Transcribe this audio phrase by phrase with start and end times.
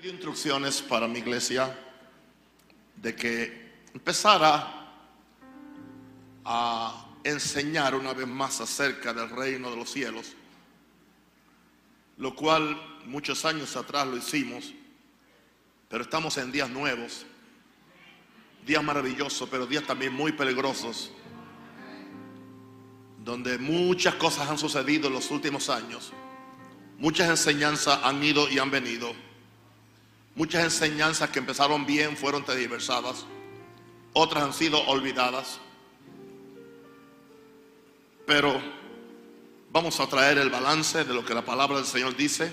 [0.00, 1.76] dio instrucciones para mi iglesia
[2.94, 4.92] de que empezara
[6.44, 10.34] a enseñar una vez más acerca del reino de los cielos,
[12.16, 14.72] lo cual muchos años atrás lo hicimos,
[15.88, 17.26] pero estamos en días nuevos,
[18.64, 21.10] días maravillosos, pero días también muy peligrosos,
[23.24, 26.12] donde muchas cosas han sucedido en los últimos años,
[26.98, 29.27] muchas enseñanzas han ido y han venido,
[30.38, 33.26] muchas enseñanzas que empezaron bien fueron tergiversadas,
[34.12, 35.58] otras han sido olvidadas,
[38.24, 38.62] pero
[39.72, 42.52] vamos a traer el balance de lo que la palabra del Señor dice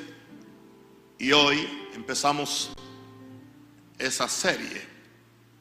[1.19, 2.71] y hoy empezamos
[3.99, 4.81] esa serie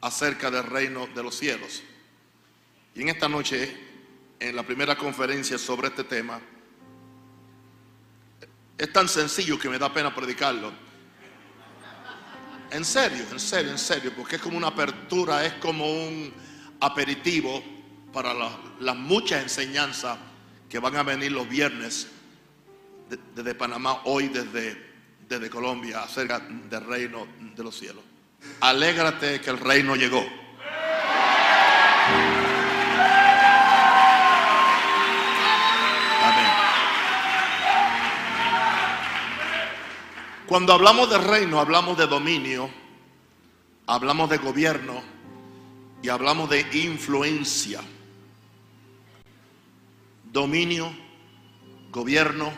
[0.01, 1.83] acerca del reino de los cielos.
[2.95, 3.77] Y en esta noche,
[4.39, 6.41] en la primera conferencia sobre este tema,
[8.79, 10.84] es tan sencillo que me da pena predicarlo.
[12.75, 16.33] En serio, en serio, en serio, porque es como una apertura, es como un
[16.81, 17.63] aperitivo
[18.11, 18.33] para
[18.81, 20.17] las muchas enseñanzas
[20.67, 22.07] que van a venir los viernes
[23.33, 24.75] desde Panamá, hoy desde,
[25.29, 28.03] desde Colombia, acerca del reino de los cielos.
[28.59, 30.25] Alégrate que el reino llegó.
[40.47, 42.69] Cuando hablamos de reino, hablamos de dominio,
[43.87, 45.01] hablamos de gobierno
[46.01, 47.81] y hablamos de influencia
[50.35, 50.93] dominio,
[51.91, 52.51] gobierno,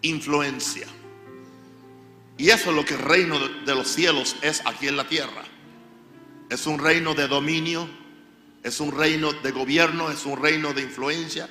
[0.00, 0.86] influencia.
[2.38, 5.44] Y eso es lo que el reino de los cielos es aquí en la tierra.
[6.48, 7.86] Es un reino de dominio,
[8.62, 11.50] es un reino de gobierno, es un reino de influencia,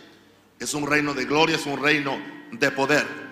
[0.60, 2.18] es un reino de gloria, es un reino
[2.52, 3.27] de poder.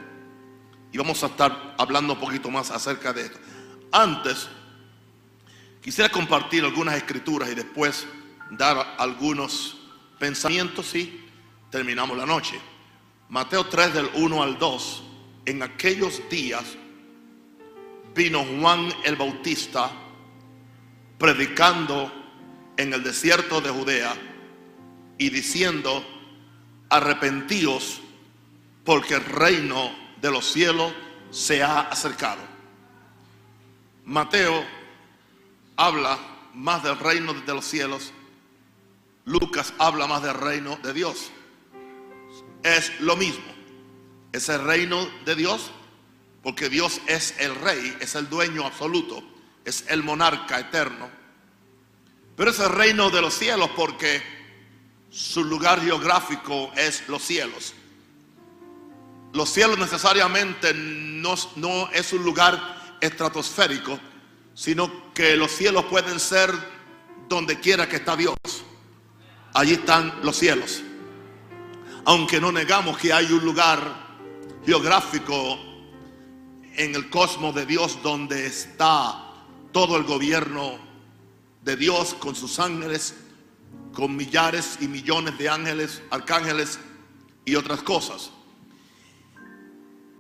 [0.96, 3.38] Y vamos a estar hablando un poquito más acerca de esto.
[3.92, 4.48] Antes,
[5.82, 8.08] quisiera compartir algunas escrituras y después
[8.52, 9.76] dar algunos
[10.18, 11.26] pensamientos, sí,
[11.70, 12.58] terminamos la noche.
[13.28, 15.04] Mateo 3 del 1 al 2.
[15.48, 16.64] En aquellos días
[18.16, 19.92] vino Juan el Bautista
[21.18, 22.10] predicando
[22.78, 24.16] en el desierto de Judea
[25.18, 26.06] y diciendo,
[26.88, 28.00] arrepentíos
[28.86, 30.94] porque el reino de los cielos
[31.32, 32.42] se ha acercado.
[34.06, 34.66] Mateo
[35.76, 36.18] habla
[36.54, 38.12] más del reino de los cielos,
[39.26, 41.32] Lucas habla más del reino de Dios
[42.66, 43.46] es lo mismo.
[44.32, 45.72] Es el reino de Dios,
[46.44, 49.24] porque Dios es el rey, es el dueño absoluto,
[49.64, 51.10] es el monarca eterno.
[52.36, 54.22] Pero es el reino de los cielos porque
[55.10, 57.74] su lugar geográfico es los cielos.
[59.36, 64.00] Los cielos necesariamente no, no es un lugar estratosférico,
[64.56, 66.52] sino que los cielos pueden ser
[67.30, 68.36] donde quiera que está Dios.
[69.54, 70.82] Allí están los cielos
[72.06, 74.06] aunque no negamos que hay un lugar
[74.66, 75.60] geográfico
[76.76, 79.34] en el cosmos de Dios donde está
[79.72, 80.78] todo el gobierno
[81.64, 83.16] de Dios con sus ángeles,
[83.94, 86.80] con millares y millones de ángeles, arcángeles
[87.44, 88.30] y otras cosas.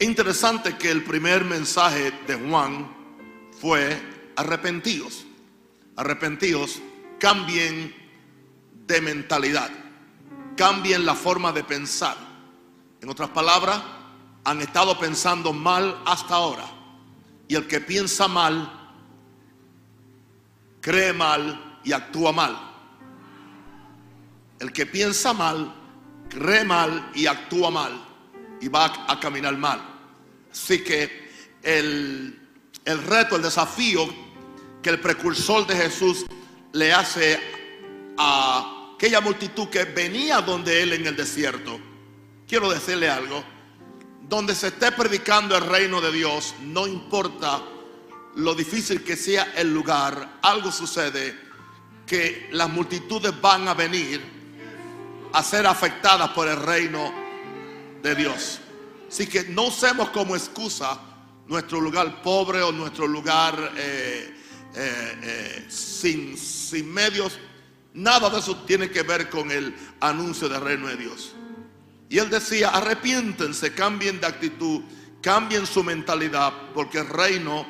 [0.05, 2.88] Interesante que el primer mensaje de Juan
[3.59, 3.99] fue
[4.35, 5.25] arrepentidos.
[5.95, 6.81] Arrepentidos,
[7.19, 7.93] cambien
[8.88, 9.71] de mentalidad
[10.55, 12.16] cambien la forma de pensar.
[13.01, 13.81] En otras palabras,
[14.43, 16.66] han estado pensando mal hasta ahora.
[17.47, 18.72] Y el que piensa mal,
[20.81, 22.57] cree mal y actúa mal.
[24.59, 25.73] El que piensa mal,
[26.29, 28.01] cree mal y actúa mal.
[28.61, 29.94] Y va a caminar mal.
[30.55, 31.27] Así que
[31.61, 32.39] el,
[32.85, 34.07] el reto, el desafío
[34.81, 36.25] que el precursor de Jesús
[36.71, 37.39] le hace
[38.17, 41.77] a aquella multitud que venía donde él en el desierto.
[42.47, 43.43] Quiero decirle algo.
[44.21, 47.61] Donde se esté predicando el reino de Dios, no importa
[48.35, 51.37] lo difícil que sea el lugar, algo sucede
[52.07, 54.22] que las multitudes van a venir
[55.34, 57.13] a ser afectadas por el reino
[58.02, 58.61] de Dios.
[59.16, 61.00] Así que no usemos como excusa
[61.47, 64.35] nuestro lugar pobre o nuestro lugar eh,
[64.76, 67.40] eh, eh, sin, sin medios
[67.94, 71.34] Nada de eso tiene que ver con el anuncio del reino de Dios.
[72.09, 74.82] Y él decía, arrepiéntense, cambien de actitud,
[75.22, 77.66] cambien su mentalidad, porque el reino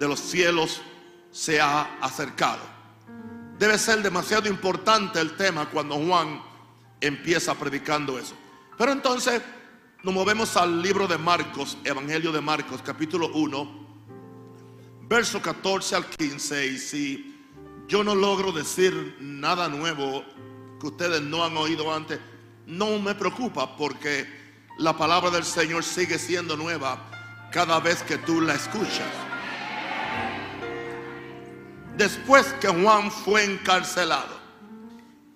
[0.00, 0.80] de los cielos
[1.30, 2.62] se ha acercado.
[3.56, 6.42] Debe ser demasiado importante el tema cuando Juan
[7.00, 8.34] empieza predicando eso.
[8.76, 9.40] Pero entonces
[10.04, 13.88] nos movemos al libro de Marcos, Evangelio de Marcos, capítulo 1,
[15.08, 16.66] verso 14 al 15.
[16.66, 17.40] Y si
[17.88, 20.24] yo no logro decir nada nuevo
[20.80, 22.20] que ustedes no han oído antes,
[22.66, 24.26] no me preocupa porque
[24.78, 27.10] la palabra del Señor sigue siendo nueva
[27.50, 29.12] cada vez que tú la escuchas.
[31.96, 34.38] Después que Juan fue encarcelado,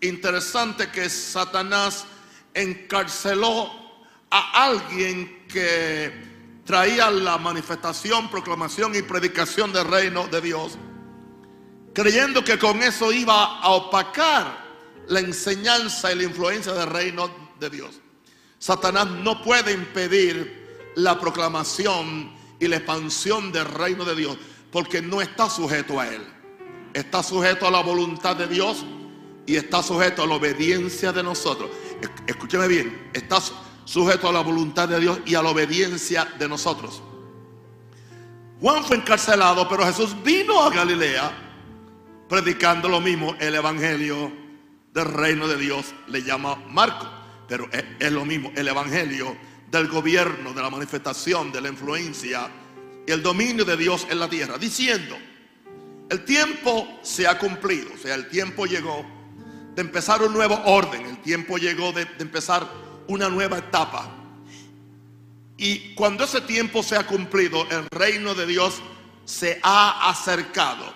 [0.01, 2.07] interesante que Satanás
[2.55, 3.82] encarceló
[4.35, 6.11] a alguien que
[6.65, 10.79] traía la manifestación, proclamación y predicación del reino de Dios,
[11.93, 14.73] creyendo que con eso iba a opacar
[15.09, 17.31] la enseñanza y la influencia del reino
[17.61, 18.01] de Dios.
[18.59, 24.39] Satanás no puede impedir la proclamación y la expansión del reino de Dios
[24.71, 26.23] porque no está sujeto a él.
[26.95, 28.87] Está sujeto a la voluntad de Dios
[29.45, 31.71] y está sujeto a la obediencia de nosotros.
[32.27, 33.39] Escúcheme bien, está
[33.85, 37.03] a la voluntad de Dios y a la obediencia de nosotros.
[38.61, 41.33] Juan fue encarcelado, pero Jesús vino a Galilea
[42.29, 44.33] predicando lo mismo, el Evangelio
[44.95, 47.07] del reino de Dios le llama Marco,
[47.49, 47.69] pero
[47.99, 49.37] es, lo mismo, el Evangelio
[49.71, 52.51] del gobierno, de la manifestación, de la influencia
[53.07, 55.17] y el dominio de Dios en la tierra, diciendo,
[56.09, 59.05] el tiempo se ha cumplido, o sea, el tiempo llegó
[59.75, 62.67] de empezar un nuevo orden, el tiempo llegó de empezar
[63.09, 64.09] una nueva etapa.
[65.57, 68.83] Y cuando ese tiempo se ha cumplido, el reino de Dios
[69.25, 70.93] se ha acercado.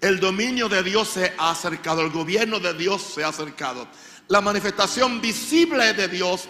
[0.00, 3.88] El dominio de Dios se ha acercado, el gobierno de Dios se ha acercado.
[4.28, 6.48] La manifestación visible de Dios,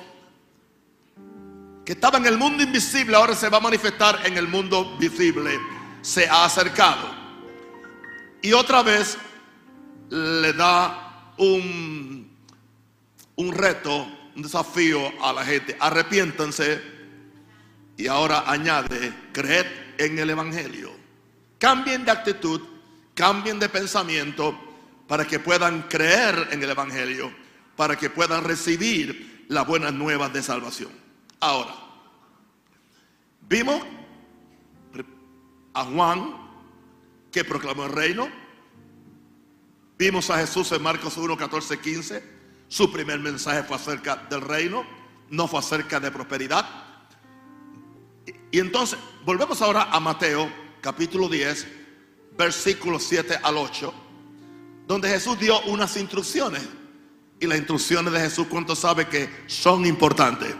[1.84, 5.58] que estaba en el mundo invisible, ahora se va a manifestar en el mundo visible,
[6.02, 7.08] se ha acercado.
[8.42, 9.16] Y otra vez
[10.10, 12.30] le da un,
[13.36, 14.06] un reto
[14.38, 15.76] un desafío a la gente.
[15.80, 16.80] Arrepiéntanse
[17.96, 19.66] y ahora añade, creed
[19.98, 20.92] en el Evangelio.
[21.58, 22.60] Cambien de actitud,
[23.14, 24.56] cambien de pensamiento
[25.08, 27.34] para que puedan creer en el Evangelio,
[27.74, 30.92] para que puedan recibir las buenas nuevas de salvación.
[31.40, 31.74] Ahora,
[33.48, 33.82] vimos
[35.74, 36.36] a Juan
[37.32, 38.28] que proclamó el reino.
[39.98, 42.37] Vimos a Jesús en Marcos 1, 14, 15
[42.68, 44.84] su primer mensaje fue acerca del reino,
[45.30, 46.66] no fue acerca de prosperidad.
[48.50, 50.50] Y entonces, volvemos ahora a Mateo
[50.80, 51.66] capítulo 10,
[52.36, 53.94] versículos 7 al 8,
[54.86, 56.62] donde Jesús dio unas instrucciones.
[57.40, 60.54] Y las instrucciones de Jesús, ¿cuánto sabe que son importantes?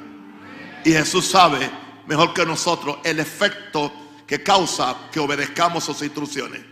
[0.85, 1.71] Y Jesús sabe
[2.07, 3.93] mejor que nosotros el efecto
[4.27, 6.63] que causa que obedezcamos sus instrucciones.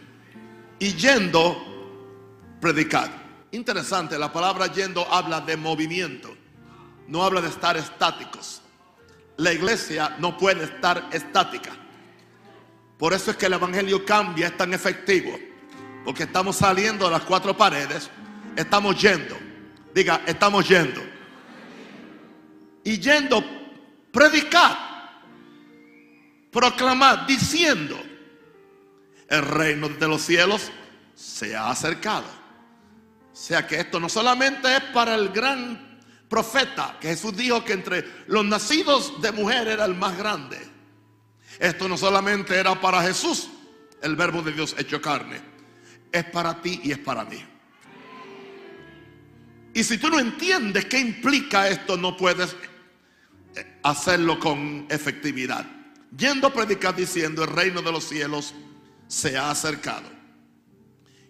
[0.78, 1.56] Y yendo,
[2.60, 3.25] predicar.
[3.56, 6.36] Interesante, la palabra yendo habla de movimiento,
[7.08, 8.60] no habla de estar estáticos.
[9.38, 11.72] La iglesia no puede estar estática.
[12.98, 15.38] Por eso es que el Evangelio cambia, es tan efectivo.
[16.04, 18.10] Porque estamos saliendo de las cuatro paredes,
[18.54, 19.38] estamos yendo.
[19.94, 21.00] Diga, estamos yendo.
[22.84, 23.42] Y yendo,
[24.12, 24.76] predicar,
[26.52, 27.98] proclamar, diciendo,
[29.30, 30.70] el reino de los cielos
[31.14, 32.45] se ha acercado.
[33.36, 38.02] Sea que esto no solamente es para el gran profeta, que Jesús dijo que entre
[38.28, 40.58] los nacidos de mujer era el más grande.
[41.58, 43.50] Esto no solamente era para Jesús,
[44.00, 45.42] el verbo de Dios hecho carne.
[46.10, 47.44] Es para ti y es para mí.
[49.75, 52.56] Y si tú no entiendes qué implica esto, no puedes
[53.54, 55.66] eh, hacerlo con efectividad.
[56.16, 58.54] Yendo a predicar diciendo, el reino de los cielos
[59.08, 60.15] se ha acercado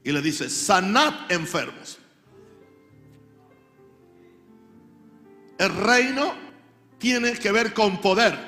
[0.06, 1.98] y le dice, sanad enfermos.
[5.58, 6.32] El reino
[6.96, 8.38] tiene que ver con poder.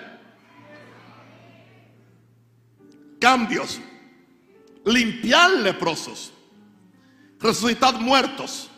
[3.21, 3.81] Cambios.
[4.85, 6.33] Limpiar leprosos.
[7.41, 8.71] Resucitar muertos.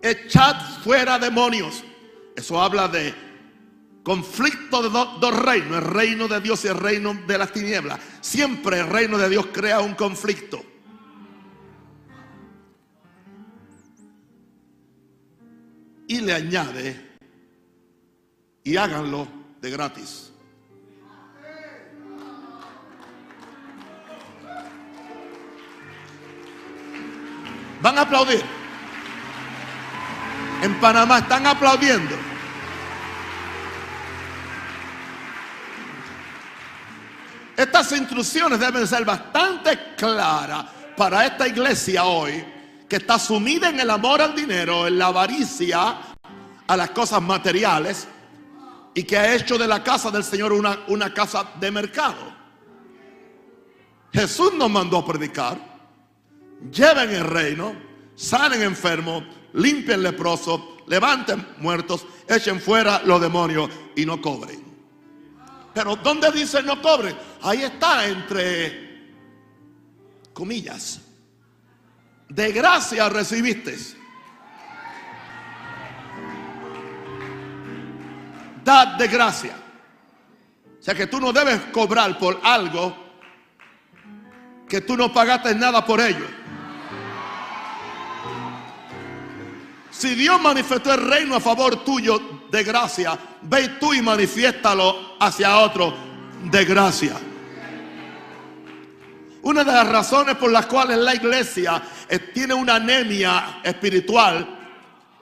[0.00, 1.84] Echad fuera demonios.
[2.34, 3.14] Eso habla de
[4.02, 8.00] conflicto de dos reinos, el reino de Dios y el reino de las tinieblas.
[8.22, 10.64] Siempre el reino de Dios crea un conflicto.
[16.06, 17.18] Y le añade,
[18.62, 19.26] y háganlo
[19.60, 20.30] de gratis.
[27.80, 28.42] Van a aplaudir.
[30.62, 32.16] En Panamá están aplaudiendo.
[37.56, 40.64] Estas instrucciones deben ser bastante claras
[40.96, 42.53] para esta iglesia hoy
[42.88, 45.98] que está sumida en el amor al dinero, en la avaricia,
[46.66, 48.08] a las cosas materiales
[48.94, 52.34] y que ha hecho de la casa del Señor una, una casa de mercado.
[54.12, 55.74] Jesús nos mandó a predicar.
[56.70, 57.74] Lleven el reino,
[58.14, 59.24] sanen enfermos,
[59.54, 64.62] limpien leprosos, levanten muertos, echen fuera los demonios y no cobren.
[65.74, 67.16] Pero ¿dónde dice no cobren?
[67.42, 69.10] Ahí está entre
[70.32, 71.00] comillas.
[72.34, 73.76] De gracia recibiste.
[78.64, 79.54] Dad de gracia.
[80.80, 82.96] O sea que tú no debes cobrar por algo
[84.68, 86.26] que tú no pagaste nada por ello.
[89.92, 95.58] Si Dios manifestó el reino a favor tuyo de gracia, ve tú y manifiéstalo hacia
[95.58, 95.94] otro
[96.50, 97.14] de gracia.
[99.42, 101.80] Una de las razones por las cuales la iglesia
[102.32, 104.46] tiene una anemia espiritual,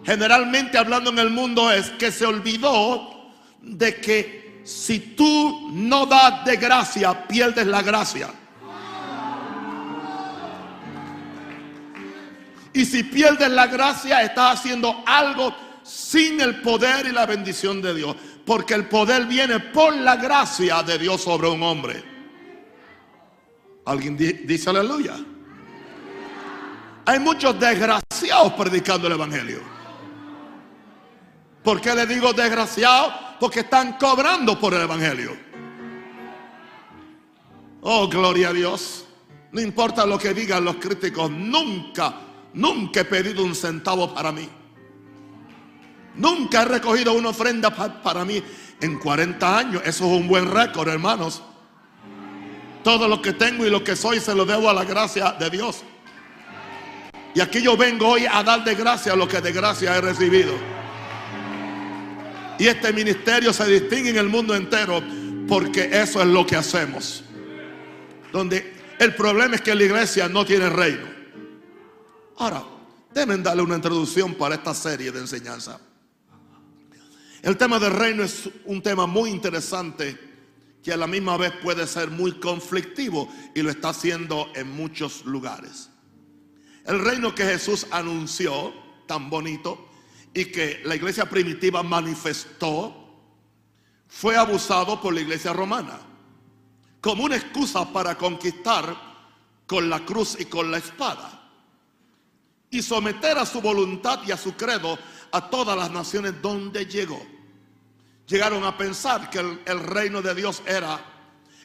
[0.05, 6.45] generalmente hablando en el mundo, es que se olvidó de que si tú no das
[6.45, 8.29] de gracia, pierdes la gracia.
[12.73, 17.95] Y si pierdes la gracia, estás haciendo algo sin el poder y la bendición de
[17.95, 18.17] Dios.
[18.47, 22.03] Porque el poder viene por la gracia de Dios sobre un hombre.
[23.85, 25.17] ¿Alguien dice aleluya?
[27.05, 29.61] Hay muchos desgraciados predicando el Evangelio.
[31.63, 33.13] ¿Por qué le digo desgraciados?
[33.39, 35.37] Porque están cobrando por el Evangelio.
[37.81, 39.07] Oh, gloria a Dios.
[39.51, 42.15] No importa lo que digan los críticos, nunca
[42.55, 44.49] Nunca he pedido un centavo para mí.
[46.15, 48.43] Nunca he recogido una ofrenda para mí
[48.81, 49.83] en 40 años.
[49.85, 51.43] Eso es un buen récord, hermanos.
[52.85, 55.49] Todo lo que tengo y lo que soy se lo debo a la gracia de
[55.49, 55.83] Dios.
[57.35, 60.53] Y aquí yo vengo hoy a dar de gracia lo que de gracia he recibido.
[62.59, 65.03] Y este ministerio se distingue en el mundo entero
[65.49, 67.25] porque eso es lo que hacemos.
[68.33, 71.07] Donde el problema es que la iglesia no tiene reino.
[72.37, 72.63] Ahora,
[73.13, 75.81] deben darle una introducción para esta serie de enseñanza.
[77.43, 80.19] El tema del reino es un tema muy interesante
[80.83, 85.25] que a la misma vez puede ser muy conflictivo y lo está haciendo en muchos
[85.25, 85.92] lugares.
[86.87, 88.73] El reino que Jesús anunció,
[89.07, 89.89] tan bonito,
[90.35, 92.97] y que la iglesia primitiva manifestó,
[94.09, 96.01] fue abusado por la iglesia romana
[97.03, 98.97] como una excusa para conquistar
[99.67, 101.43] con la cruz y con la espada
[102.71, 104.97] y someter a su voluntad y a su credo
[105.33, 107.21] a todas las naciones donde llegó.
[108.27, 111.12] Llegaron a pensar que el, reino de Dios era,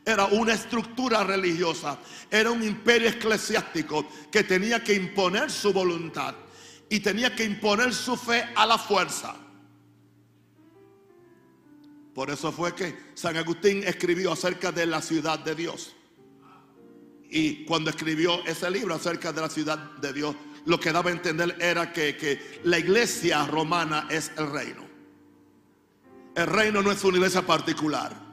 [0.08, 2.00] era una estructura religiosa,
[2.32, 6.34] era un imperio eclesiástico que tenía que imponer su voluntad
[6.90, 9.36] y tenía que imponer su fe a la fuerza.
[12.14, 15.94] Por eso fue que San Agustín escribió acerca de la ciudad de Dios.
[17.30, 20.36] Y cuando escribió ese libro acerca de la ciudad de Dios,
[20.66, 24.88] lo que daba a entender era que, la iglesia romana es el reino.
[26.34, 28.27] El reino no es una iglesia particular.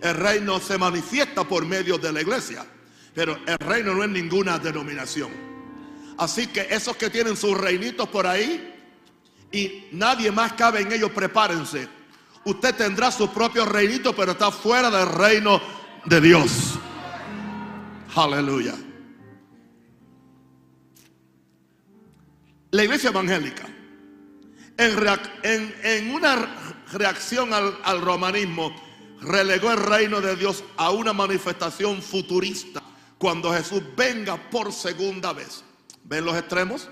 [0.00, 2.64] El reino se manifiesta por medio de la iglesia.
[3.14, 5.30] Pero el reino no es ninguna denominación.
[6.18, 8.74] Así que esos que tienen sus reinitos por ahí
[9.52, 11.88] y nadie más cabe en ellos, prepárense.
[12.44, 15.60] Usted tendrá su propio reinito, pero está fuera del reino
[16.04, 16.78] de Dios.
[18.14, 18.74] Aleluya.
[22.70, 23.66] La iglesia evangélica,
[24.76, 28.74] en, una reacción al, al romanismo,
[29.20, 32.82] relegó el reino de Dios a una manifestación futurista
[33.18, 35.62] cuando Jesús venga por segunda vez.
[36.04, 36.88] ¿Ven los extremos?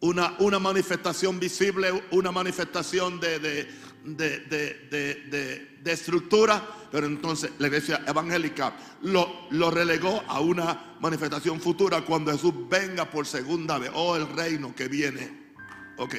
[0.00, 3.68] Una, una manifestación visible, una manifestación de, de,
[4.04, 12.00] de, de, estructura, pero entonces la iglesia evangélica lo, lo relegó a una manifestación futura
[12.00, 15.52] cuando Jesús venga por segunda vez, oh el reino que viene.
[15.98, 16.16] Ok.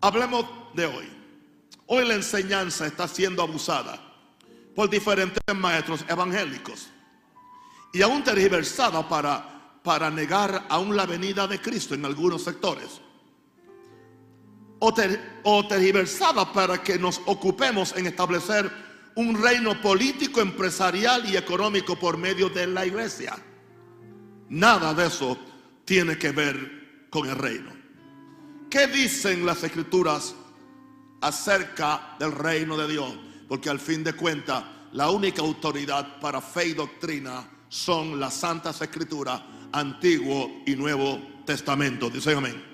[0.00, 1.21] Hablemos de hoy.
[1.94, 4.00] Hoy la enseñanza está siendo abusada
[4.74, 6.88] por diferentes maestros evangélicos
[7.92, 13.02] y aún tergiversada para, para negar aún la venida de Cristo en algunos sectores
[14.78, 18.72] o, tergiversada para que nos ocupemos en establecer
[19.16, 23.36] un reino político, empresarial y económico por medio de la iglesia.
[24.48, 25.36] Nada de eso
[25.84, 27.70] tiene que ver con el reino.
[28.70, 30.36] ¿Qué dicen las escrituras
[31.22, 33.14] acerca del reino de Dios?
[33.48, 34.62] Porque al fin de cuentas,
[34.92, 39.40] la única autoridad para fe y doctrina son las santas escrituras,
[39.72, 42.10] Antiguo y Nuevo Testamento.
[42.10, 42.72] Dicen amén.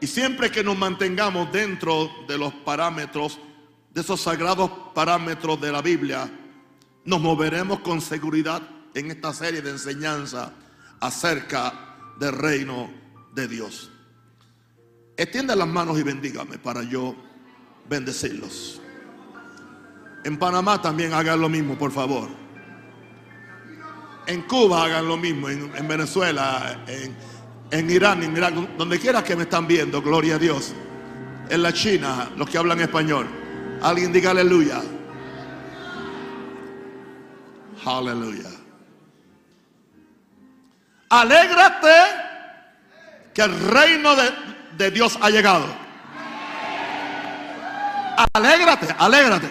[0.00, 3.38] Y siempre que nos mantengamos dentro de los parámetros,
[3.92, 6.30] de esos sagrados parámetros de la Biblia,
[7.04, 8.62] nos moveremos con seguridad
[8.94, 10.52] en esta serie de enseñanza
[11.00, 12.90] acerca del reino
[13.34, 13.90] de Dios.
[15.20, 17.14] Extienda las manos y bendígame para yo
[17.86, 18.80] bendecirlos.
[20.24, 22.30] En Panamá también hagan lo mismo, por favor.
[24.26, 26.86] En Cuba hagan lo mismo, en, Venezuela,
[27.70, 30.72] en, Irán, en Irak, donde quiera que me están viendo, gloria a Dios.
[31.50, 33.26] En la China, los que hablan español.
[33.82, 34.80] Alguien diga aleluya.
[37.84, 38.48] Aleluya.
[41.10, 41.94] Alégrate
[43.34, 45.66] que el reino de, de Dios ha llegado.
[48.32, 49.48] Alégrate, alégrate.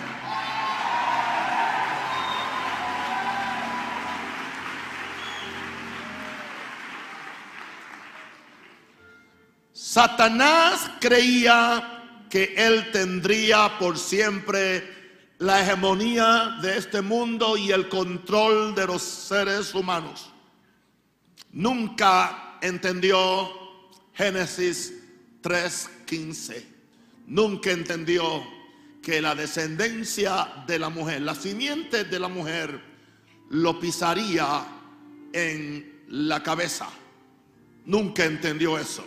[9.73, 14.99] Satanás creía que él tendría por siempre
[15.39, 20.31] la hegemonía de este mundo y el control de los seres humanos.
[21.51, 23.49] Nunca entendió
[24.13, 24.98] Génesis
[25.41, 26.65] 3:15.
[27.27, 28.43] Nunca entendió
[29.01, 32.81] que la descendencia de la mujer, la simiente de la mujer,
[33.49, 34.65] lo pisaría
[35.33, 36.89] en la cabeza.
[37.85, 39.05] Nunca entendió eso.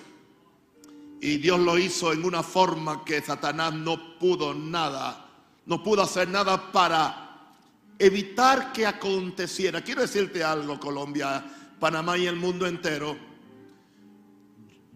[1.21, 5.29] Y Dios lo hizo en una forma que Satanás no pudo nada,
[5.67, 7.55] no pudo hacer nada para
[7.99, 9.83] evitar que aconteciera.
[9.83, 11.45] Quiero decirte algo, Colombia,
[11.79, 13.17] Panamá y el mundo entero.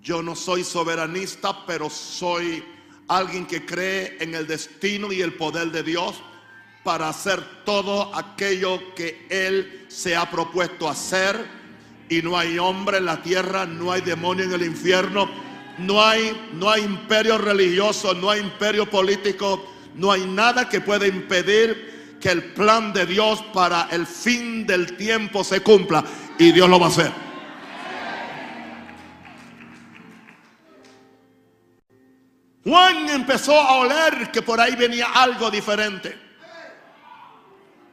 [0.06, 2.62] Yo no soy soberanista, pero soy
[3.08, 6.22] alguien que cree en el destino y el poder de Dios
[6.84, 11.44] para hacer todo aquello que Él se ha propuesto hacer.
[12.08, 15.28] Y no hay hombre en la tierra, no hay demonio en el infierno
[15.78, 21.06] no hay, no hay imperio religioso, no hay imperio político, no hay nada que pueda
[21.06, 26.04] impedir que el plan de Dios para el fin del tiempo se cumpla.
[26.38, 27.12] Y Dios lo va a hacer.
[32.66, 36.18] Juan empezó a oler que por ahí venía algo diferente.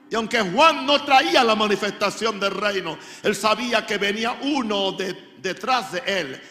[0.10, 4.92] Y aunque Juan no traía la manifestación del reino, él sabía que venía uno
[5.40, 6.42] detrás de él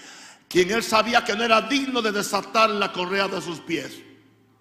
[0.52, 4.02] quien él sabía que no era digno de desatar la correa de sus pies.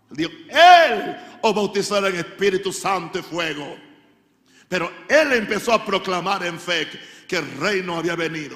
[0.10, 3.76] Dijo, él os bautizó en Espíritu Santo y fuego.
[4.70, 6.88] Pero él empezó a proclamar en fe
[7.28, 8.56] que el reino había venido.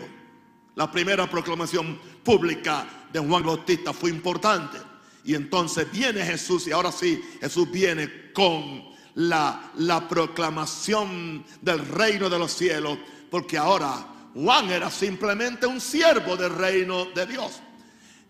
[0.76, 4.78] La primera proclamación pública de Juan Bautista fue importante.
[5.26, 8.84] Y entonces viene Jesús y ahora sí, Jesús viene con
[9.16, 13.00] la, la proclamación del reino de los cielos.
[13.32, 17.62] Porque ahora Juan era simplemente un siervo del reino de Dios.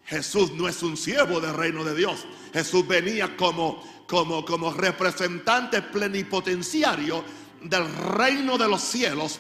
[0.06, 2.26] Jesús no es un siervo del reino de Dios.
[2.54, 7.26] Jesús venía como, como, como representante plenipotenciario
[7.64, 9.40] del reino de los cielos,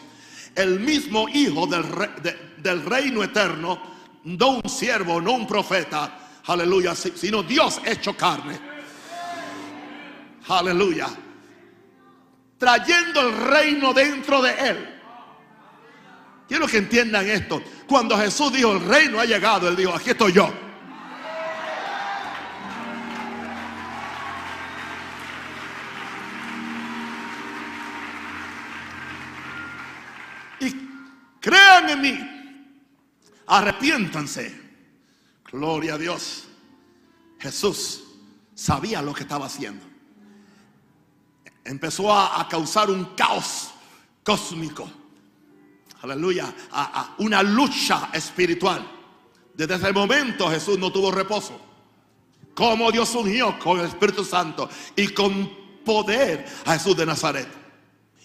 [0.55, 1.85] el mismo hijo del,
[2.57, 3.79] del reino eterno,
[4.23, 8.59] no un siervo, no un profeta, aleluya, sino Dios hecho carne.
[10.47, 11.07] Aleluya.
[12.57, 14.95] Trayendo el reino dentro de él.
[16.47, 17.61] Quiero que entiendan esto.
[17.87, 20.53] Cuando Jesús dijo, el reino ha llegado, Él dijo, aquí estoy yo.
[30.59, 30.71] Y
[31.41, 32.31] crean en mí.
[33.47, 34.64] Arrepiéntanse.
[35.55, 36.43] Gloria a Dios.
[37.39, 38.03] Jesús
[38.53, 39.85] sabía lo que estaba haciendo.
[41.63, 43.71] Empezó a, a causar un caos
[44.23, 44.89] cósmico
[46.05, 48.85] aleluya, a, una lucha espiritual.
[49.53, 51.59] Desde ese momento Jesús no tuvo reposo.
[52.53, 55.49] Como Dios ungió con el Espíritu Santo y con
[55.83, 57.47] poder a Jesús de Nazaret.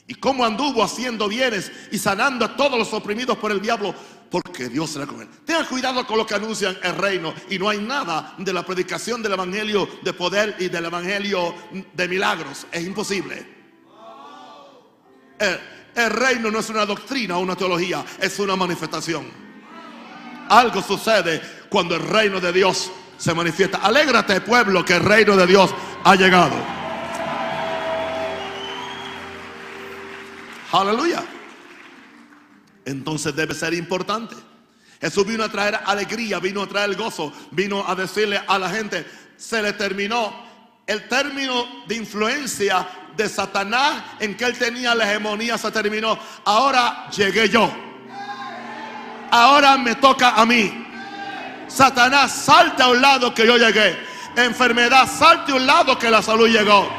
[0.06, 3.94] Y cómo anduvo haciendo bienes y sanando a todos los oprimidos por el diablo,
[4.30, 5.28] porque Dios era con él.
[5.44, 7.34] Tenga cuidado con lo que anuncian el reino.
[7.48, 11.54] Y no hay nada de la predicación del evangelio de poder y del evangelio
[11.92, 12.66] de milagros.
[12.70, 13.46] Es imposible.
[15.94, 19.26] El reino no es una doctrina o una teología, es una manifestación.
[20.48, 23.78] Algo sucede cuando el reino de Dios se manifiesta.
[23.78, 25.70] Alégrate pueblo que el reino de Dios
[26.04, 26.54] ha llegado.
[30.72, 31.24] Aleluya.
[32.84, 34.34] Entonces debe ser importante.
[35.00, 39.06] Jesús vino a traer alegría, vino a traer gozo, vino a decirle a la gente,
[39.36, 40.50] se le terminó
[40.86, 46.18] el término de influencia de Satanás en que él tenía la hegemonía se terminó.
[46.44, 47.70] Ahora llegué yo.
[49.30, 50.86] Ahora me toca a mí.
[51.68, 53.96] Satanás, salte a un lado que yo llegué.
[54.36, 56.90] Enfermedad, salte a un lado que la salud llegó.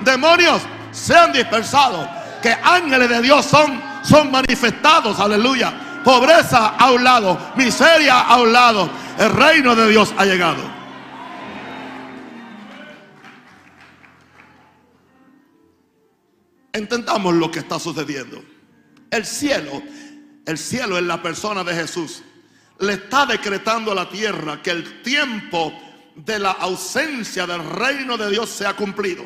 [0.00, 2.08] Demonios, sean dispersados.
[2.40, 5.18] Que ángeles de Dios son, son manifestados.
[5.20, 6.02] Aleluya.
[6.04, 8.88] Pobreza a un lado, miseria a un lado.
[9.18, 10.62] El reino de Dios ha llegado.
[16.72, 18.42] Entendamos lo que está sucediendo.
[19.10, 19.82] El cielo,
[20.46, 22.22] el cielo en la persona de Jesús,
[22.78, 25.72] le está decretando a la tierra que el tiempo
[26.14, 29.24] de la ausencia del reino de Dios se ha cumplido.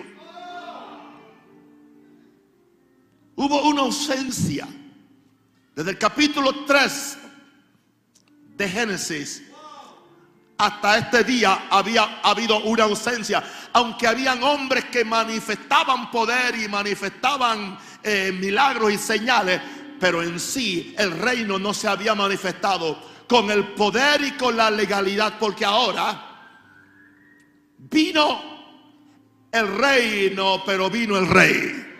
[3.43, 4.69] Hubo una ausencia.
[5.75, 7.19] Desde el capítulo 3
[8.57, 9.43] de Génesis
[10.59, 13.43] hasta este día había habido una ausencia.
[13.73, 19.61] Aunque habían hombres que manifestaban poder y manifestaban eh, milagros y señales,
[19.99, 24.71] pero en sí el reino no se había manifestado con el poder y con la
[24.71, 26.55] legalidad, porque ahora
[27.77, 28.41] vino
[29.51, 31.92] el reino, pero vino el rey.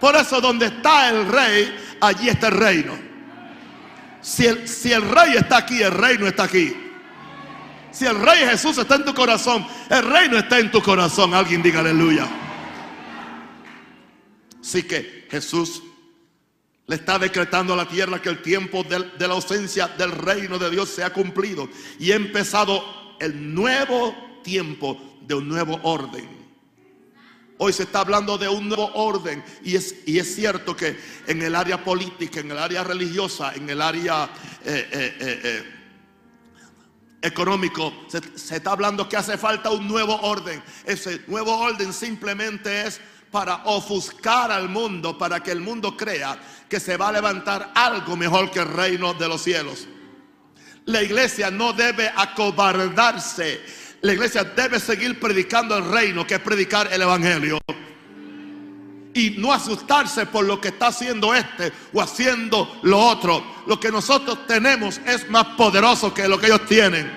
[0.00, 2.98] Por eso donde está el rey, allí está el reino.
[4.20, 6.74] Si el, si el rey está aquí, el reino está aquí.
[7.92, 11.32] Si el rey Jesús está en tu corazón, el reino está en tu corazón.
[11.32, 12.26] Alguien diga aleluya.
[14.60, 15.82] Así que Jesús
[16.86, 20.58] le está decretando a la tierra que el tiempo de, de la ausencia del reino
[20.58, 26.35] de Dios se ha cumplido y ha empezado el nuevo tiempo de un nuevo orden.
[27.58, 31.82] Hoy se está hablando de un nuevo orden y es, cierto que en el área
[31.82, 34.28] política, en el área religiosa, en el área
[34.62, 35.74] eh, eh, eh,
[37.22, 40.62] económico, se, se está hablando que hace falta un nuevo orden.
[40.84, 46.38] Ese nuevo orden simplemente es para ofuscar al mundo, para que el mundo crea
[46.68, 49.88] que se va a levantar algo mejor que el reino de los cielos.
[50.84, 53.60] La iglesia no debe acobardarse
[54.06, 57.58] la iglesia debe seguir predicando el reino, que es predicar el evangelio.
[59.12, 63.42] Y no asustarse por lo que está haciendo este o haciendo lo otro.
[63.66, 67.10] Lo que nosotros tenemos es más poderoso que lo que ellos tienen.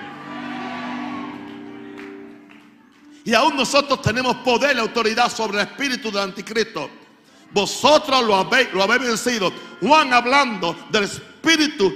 [3.23, 6.89] Y aún nosotros tenemos poder y autoridad sobre el espíritu del anticristo.
[7.51, 9.53] Vosotros lo habéis, lo habéis vencido.
[9.81, 11.93] Juan hablando del espíritu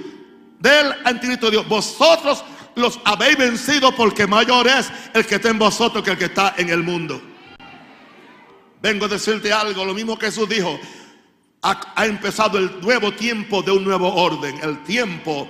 [0.60, 1.68] del anticristo de Dios.
[1.68, 2.44] Vosotros
[2.76, 6.54] los habéis vencido porque mayor es el que está en vosotros que el que está
[6.56, 7.20] en el mundo.
[8.82, 10.78] Vengo a decirte algo, lo mismo que Jesús dijo.
[11.62, 15.48] Ha, empezado el nuevo tiempo de un nuevo orden, el tiempo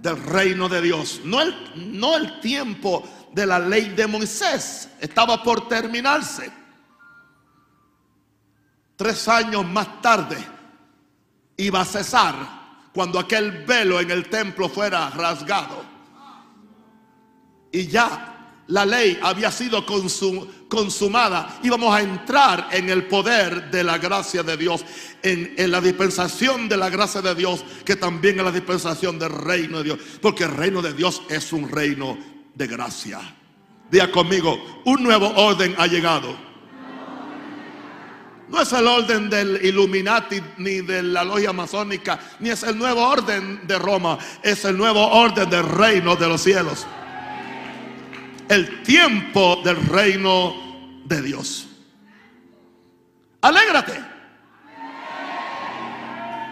[0.00, 1.22] del reino de Dios.
[1.24, 6.52] No el, no el tiempo de la ley de Moisés, estaba por terminarse.
[8.94, 10.36] Tres años más tarde
[11.56, 12.36] iba a cesar
[12.92, 15.79] cuando aquel velo en el templo fuera rasgado
[17.72, 18.30] y ya
[18.70, 24.56] la ley había sido consumada, íbamos a entrar en el poder de la gracia de
[24.56, 24.84] Dios,
[25.22, 29.78] en, la dispensación de la gracia de Dios, que también es la dispensación del reino
[29.78, 32.16] de Dios, porque el reino de Dios es un reino
[32.54, 33.18] de gracia.
[33.90, 36.50] Diga conmigo, un nuevo orden ha llegado.
[38.48, 43.00] No es el orden del Illuminati ni de la logia masónica, ni es el nuevo
[43.02, 46.86] orden de Roma, es el nuevo orden del reino de los cielos
[48.50, 50.54] el tiempo del reino
[51.04, 51.68] de Dios.
[53.40, 54.04] Alégrate.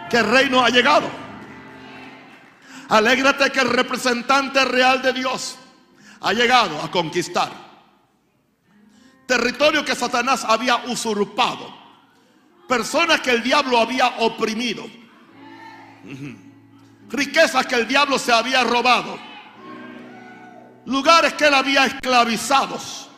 [0.09, 1.07] Que el reino ha llegado.
[2.87, 5.59] Alégrate que el representante real de Dios
[6.21, 7.69] ha llegado a conquistar
[9.29, 11.71] territorio que Satanás había usurpado,
[12.67, 14.89] personas que el diablo había oprimido,
[17.09, 19.28] riquezas que el diablo se había robado
[20.85, 23.09] lugares que él había esclavizados,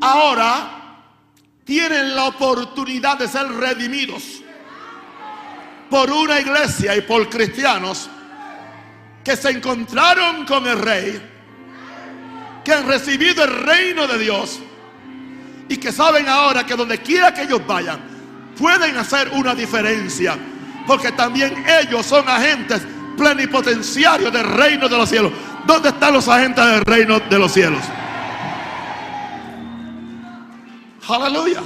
[0.00, 0.80] ahora
[1.64, 4.42] tienen la oportunidad de ser redimidos
[5.88, 8.08] por una iglesia y por cristianos
[9.24, 11.20] que se encontraron con el rey,
[12.64, 14.60] que han recibido el reino de Dios
[15.68, 18.00] y que saben ahora que donde quiera que ellos vayan,
[18.58, 20.36] pueden hacer una diferencia,
[20.86, 22.82] porque también ellos son agentes
[23.16, 25.32] plenipotenciarios del reino de los cielos.
[25.66, 27.82] ¿Dónde están los agentes del reino de los cielos?
[31.08, 31.62] Aleluya.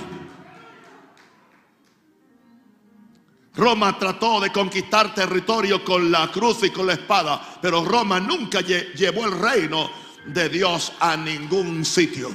[3.57, 8.61] Roma trató de conquistar territorio con la cruz y con la espada, pero Roma nunca
[8.61, 9.91] llevó el reino
[10.27, 12.35] de Dios a ningún sitio.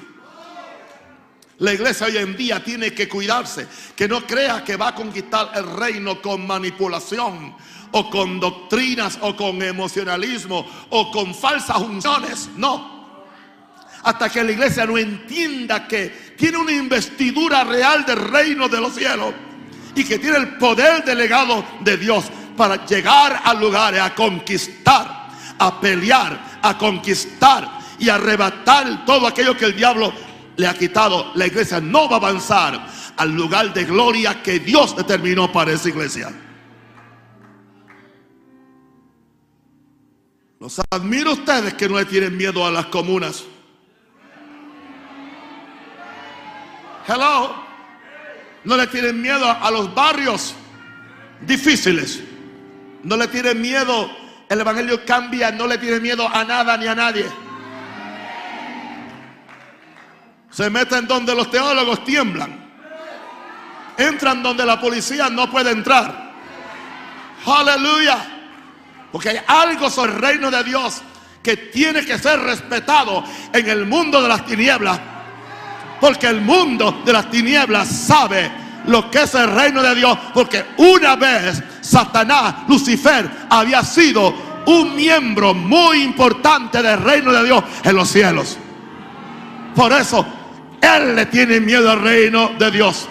[1.58, 5.52] La iglesia hoy en día tiene que cuidarse, que no crea que va a conquistar
[5.56, 7.54] el reino con manipulación
[7.91, 12.49] o con doctrinas o con emocionalismo o con falsas unciones.
[12.56, 12.99] No.
[14.04, 18.95] Hasta que la iglesia no entienda que tiene una investidura real del reino de los
[18.95, 19.34] cielos
[19.95, 22.25] y que tiene el poder delegado de Dios
[22.56, 29.65] para llegar a lugares, a conquistar, a pelear, a conquistar y arrebatar todo aquello que
[29.65, 30.13] el diablo
[30.56, 31.32] le ha quitado.
[31.36, 35.89] La iglesia no va a avanzar al lugar de gloria que Dios determinó para esa
[35.89, 36.32] iglesia.
[40.60, 43.45] Los admiro ustedes que no le tienen miedo a las comunas.
[47.08, 47.63] Hello.
[48.65, 50.54] No le tienen miedo a los barrios
[51.41, 52.22] difíciles.
[53.04, 54.12] No le tienen miedo.
[54.50, 55.50] El evangelio cambia.
[55.50, 57.26] No le tienen miedo a nada ni a nadie.
[60.52, 62.67] Se meten donde los teólogos tiemblan.
[63.98, 66.34] Entran donde la policía no puede entrar.
[67.45, 68.38] Aleluya.
[69.12, 71.02] Porque hay algo sobre el reino de Dios
[71.41, 75.00] que tiene que ser respetado en el mundo de las tinieblas.
[76.00, 78.52] Porque el mundo de las tinieblas sabe
[78.86, 80.17] lo que es el reino de Dios.
[80.34, 84.34] Porque una vez Satanás, Lucifer, había sido
[84.65, 88.58] un miembro muy importante del reino de Dios en los cielos.
[89.76, 90.26] Por eso
[90.82, 93.08] él le tiene miedo al reino de Dios.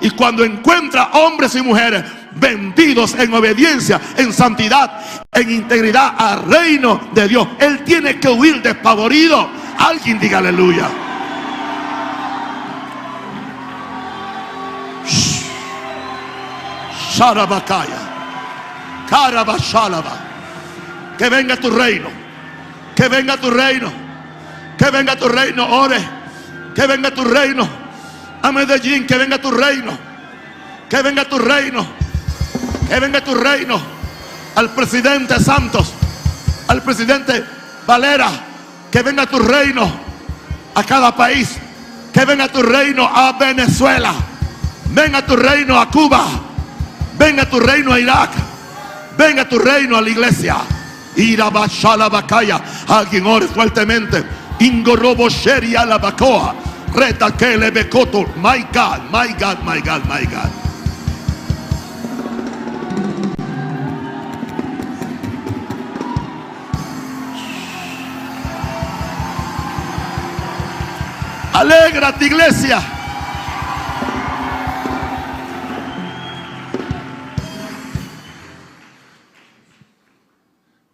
[0.00, 5.00] Y cuando encuentra hombres y mujeres vendidos en obediencia, en santidad,
[5.32, 9.48] en integridad al reino de Dios, Él tiene que huir despavorido.
[9.78, 10.88] Alguien diga aleluya.
[17.12, 17.98] Sharabakaya.
[19.08, 20.16] Karabashalaba.
[21.16, 22.08] Que venga tu reino.
[22.96, 23.92] Que venga tu reino.
[24.76, 25.66] Que venga tu reino.
[25.66, 26.24] Ore
[26.74, 27.66] que venga tu reino.
[28.42, 29.96] A Medellín, que venga tu reino.
[30.90, 31.86] Que venga tu reino.
[32.88, 33.80] Que venga tu reino.
[34.54, 35.92] Al presidente Santos.
[36.68, 37.44] Al presidente
[37.86, 38.30] Valera.
[38.90, 39.90] Que venga tu reino
[40.74, 41.56] a cada país.
[42.12, 44.12] Que venga tu reino a Venezuela.
[44.90, 46.24] Venga tu reino a Cuba.
[47.18, 48.30] Venga tu reino a Irak.
[49.16, 50.56] Venga tu reino a la iglesia.
[52.88, 54.24] Alguien ore fuertemente.
[54.60, 56.54] Ingorobo Sheria la Bacoa.
[56.94, 58.24] Reta que le becoto.
[58.36, 60.63] My God, my God, my God, my God.
[71.54, 72.80] Alégrate, iglesia.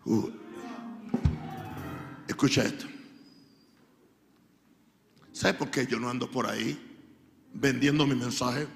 [0.05, 0.31] Uh.
[2.29, 2.87] Escucha esto.
[5.33, 6.79] ¿Sabe por qué yo no ando por ahí
[7.55, 8.69] vendiendo mi mensaje?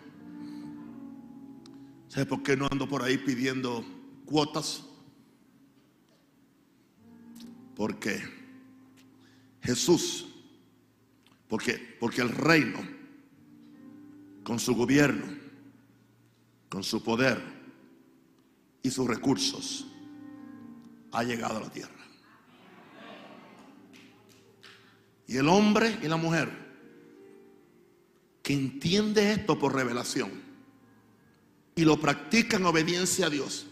[2.09, 3.85] ¿Sabe por qué no ando por ahí pidiendo
[4.25, 4.85] cuotas?
[7.77, 8.23] Porque
[9.61, 10.34] Jesús,
[11.55, 12.81] porque, porque el reino,
[14.43, 15.25] con su gobierno,
[16.69, 17.41] con su poder
[18.83, 19.87] y sus recursos,
[21.13, 22.05] ha llegado a la tierra.
[25.29, 26.51] Y el hombre y la mujer
[28.43, 30.33] que entiende esto por revelación
[31.77, 33.65] y lo practica en obediencia a Dios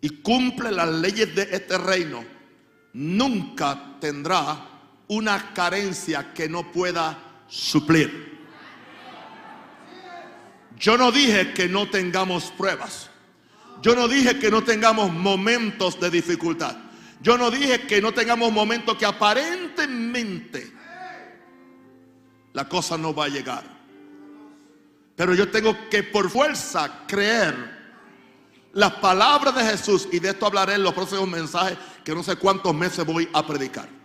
[0.00, 2.24] y cumple las leyes de este reino,
[2.94, 4.75] nunca tendrá
[5.08, 8.36] una carencia que no pueda suplir.
[10.78, 13.10] Yo no dije que no tengamos pruebas.
[13.82, 16.76] Yo no dije que no tengamos momentos de dificultad.
[17.20, 20.72] Yo no dije que no tengamos momentos que aparentemente
[22.52, 23.64] la cosa no va a llegar.
[25.14, 27.76] Pero yo tengo que por fuerza creer
[28.74, 32.36] las palabras de Jesús y de esto hablaré en los próximos mensajes que no sé
[32.36, 33.95] cuántos meses voy a predicar.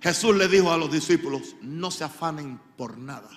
[0.00, 3.30] Jesús le dijo a los discípulos, no se afanen por nada.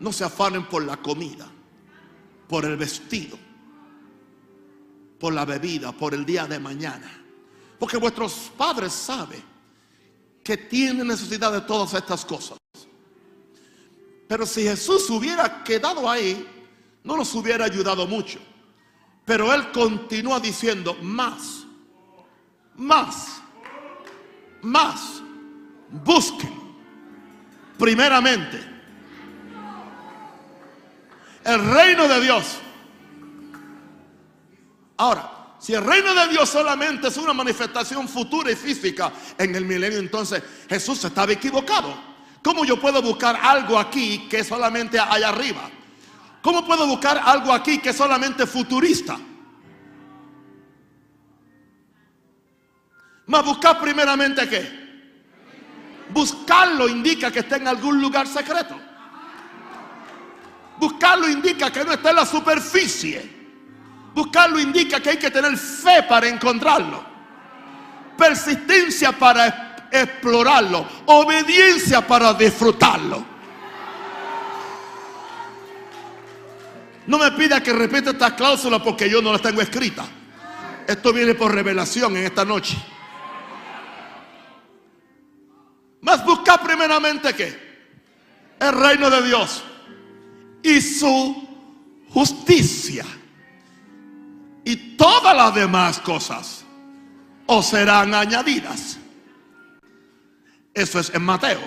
[0.00, 1.48] No se afanen por la comida,
[2.46, 3.36] por el vestido
[5.18, 7.10] por la bebida, por el día de mañana.
[7.78, 9.42] Porque vuestros padres saben
[10.42, 12.58] que tienen necesidad de todas estas cosas.
[14.26, 16.46] Pero si Jesús hubiera quedado ahí,
[17.02, 18.38] no nos hubiera ayudado mucho.
[19.24, 21.66] Pero Él continúa diciendo, más,
[22.76, 23.42] más,
[24.62, 25.22] más,
[25.90, 26.52] busquen
[27.78, 28.58] primeramente
[31.44, 32.58] el reino de Dios
[34.98, 39.64] Ahora, si el reino de Dios solamente es una manifestación futura y física en el
[39.64, 41.94] milenio, entonces Jesús estaba equivocado.
[42.42, 45.70] ¿Cómo yo puedo buscar algo aquí que solamente allá arriba?
[46.42, 49.18] ¿Cómo puedo buscar algo aquí que solamente futurista?
[53.28, 54.88] Más buscar primeramente qué?
[56.08, 58.74] Buscarlo indica que está en algún lugar secreto.
[60.78, 63.38] Buscarlo indica que no está en la superficie.
[64.14, 67.04] Buscarlo indica que hay que tener fe para encontrarlo.
[68.16, 70.88] Persistencia para explorarlo.
[71.06, 73.24] Obediencia para disfrutarlo.
[77.06, 80.06] No me pida que repita esta cláusula porque yo no la tengo escrita.
[80.86, 82.78] Esto viene por revelación en esta noche.
[86.00, 87.68] Más buscar primeramente que
[88.60, 89.64] el reino de Dios
[90.62, 91.48] y su
[92.10, 93.04] justicia.
[94.64, 96.64] Y todas las demás cosas
[97.46, 98.98] os serán añadidas.
[100.74, 101.60] Eso es en Mateo.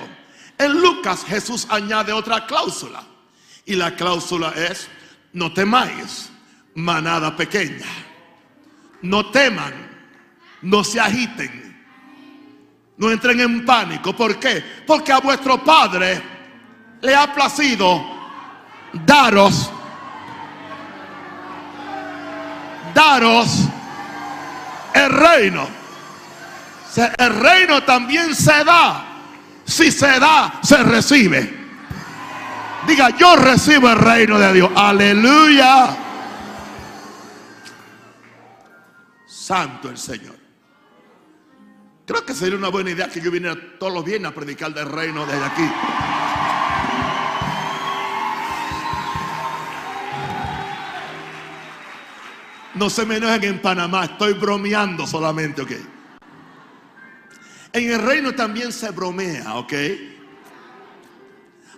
[0.58, 3.04] En Lucas Jesús añade otra cláusula.
[3.66, 4.88] Y la cláusula es,
[5.34, 6.30] no temáis,
[6.76, 7.88] manada pequeña.
[9.02, 9.74] No teman,
[10.62, 11.71] no se agiten,
[12.98, 14.16] no entren en pánico.
[14.16, 14.64] ¿Por qué?
[14.86, 16.22] Porque a vuestro Padre
[17.02, 18.04] le ha placido
[18.94, 19.72] daros,
[22.94, 23.68] daros
[24.94, 25.68] el reino.
[27.18, 29.06] El reino también se da.
[29.66, 31.62] Si se da, se recibe.
[32.86, 34.72] Diga, yo recibo el reino de Dios.
[34.76, 35.96] Aleluya.
[39.28, 40.41] Santo el Señor.
[42.12, 44.86] Creo que sería una buena idea que yo viniera todos los viernes a predicar del
[44.86, 45.64] reino desde aquí.
[52.76, 55.72] No se me enojen en Panamá, estoy bromeando solamente, ok.
[57.72, 59.74] En el reino también se bromea, ok.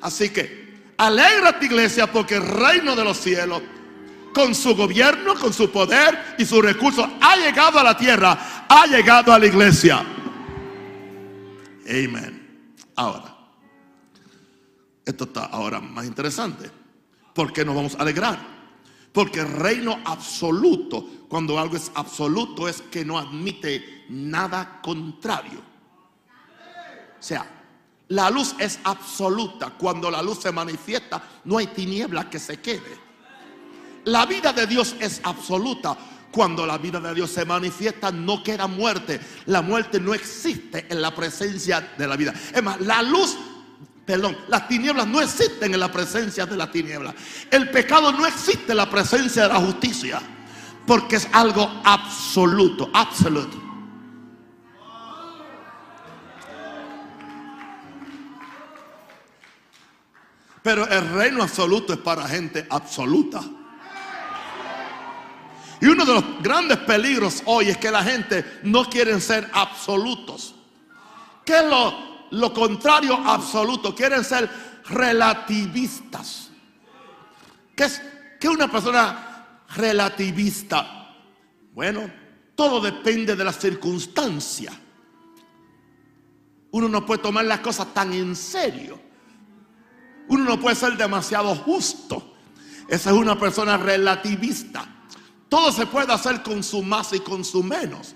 [0.02, 3.62] Así que, alegrate iglesia porque el reino de los cielos,
[4.34, 8.88] con su gobierno, con su poder y sus recursos, ha llegado a la tierra, ha
[8.88, 10.04] llegado a la iglesia.
[11.88, 12.76] Amén.
[12.96, 13.36] Ahora,
[15.06, 16.70] esto está ahora más interesante.
[17.34, 18.40] ¿Por qué nos vamos a alegrar?
[19.12, 25.60] Porque el reino absoluto, cuando algo es absoluto, es que no admite nada contrario.
[27.20, 27.46] O sea,
[28.10, 29.72] la luz es absoluta.
[29.72, 33.04] Cuando la luz se manifiesta, no hay tiniebla que se quede.
[34.06, 35.98] La vida de Dios es absoluta.
[36.34, 39.20] Cuando la vida de Dios se manifiesta, no queda muerte.
[39.46, 42.34] La muerte no existe en la presencia de la vida.
[42.52, 43.38] Es más, la luz,
[44.04, 47.14] perdón, las tinieblas no existen en la presencia de la tiniebla.
[47.52, 50.20] El pecado no existe en la presencia de la justicia.
[50.88, 53.62] Porque es algo absoluto, absoluto.
[60.64, 63.44] Pero el reino absoluto es para gente absoluta.
[65.84, 70.56] Y uno de los grandes peligros hoy es que la gente no quiere ser absolutos.
[71.44, 71.66] ¿Qué es
[72.32, 73.94] lo, contrario absoluto?
[73.94, 74.50] Quieren ser
[74.86, 76.50] relativistas.
[77.76, 78.02] ¿Qué es
[78.40, 81.18] qué una persona relativista?
[81.74, 82.10] Bueno,
[82.56, 84.72] todo depende de la circunstancia.
[86.72, 89.02] Uno no puede tomar las cosas tan en serio.
[90.30, 92.38] Uno no puede ser demasiado justo.
[92.88, 94.88] Esa es una persona relativista.
[95.54, 98.16] Todo se puede hacer con su más y con su menos.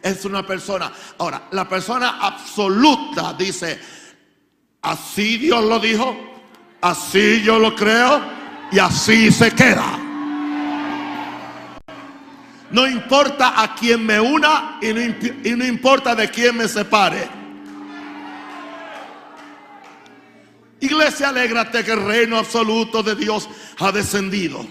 [0.00, 0.92] Es una persona.
[1.18, 3.76] Ahora, la persona absoluta dice,
[4.82, 6.16] así Dios lo dijo,
[6.80, 8.22] así yo lo creo
[8.70, 9.98] y así se queda.
[12.70, 14.92] No importa a quién me una y
[15.56, 17.28] no, importa de quién me separe.
[20.78, 23.48] Iglesia, alégrate que el reino absoluto de Dios
[23.80, 24.64] ha descendido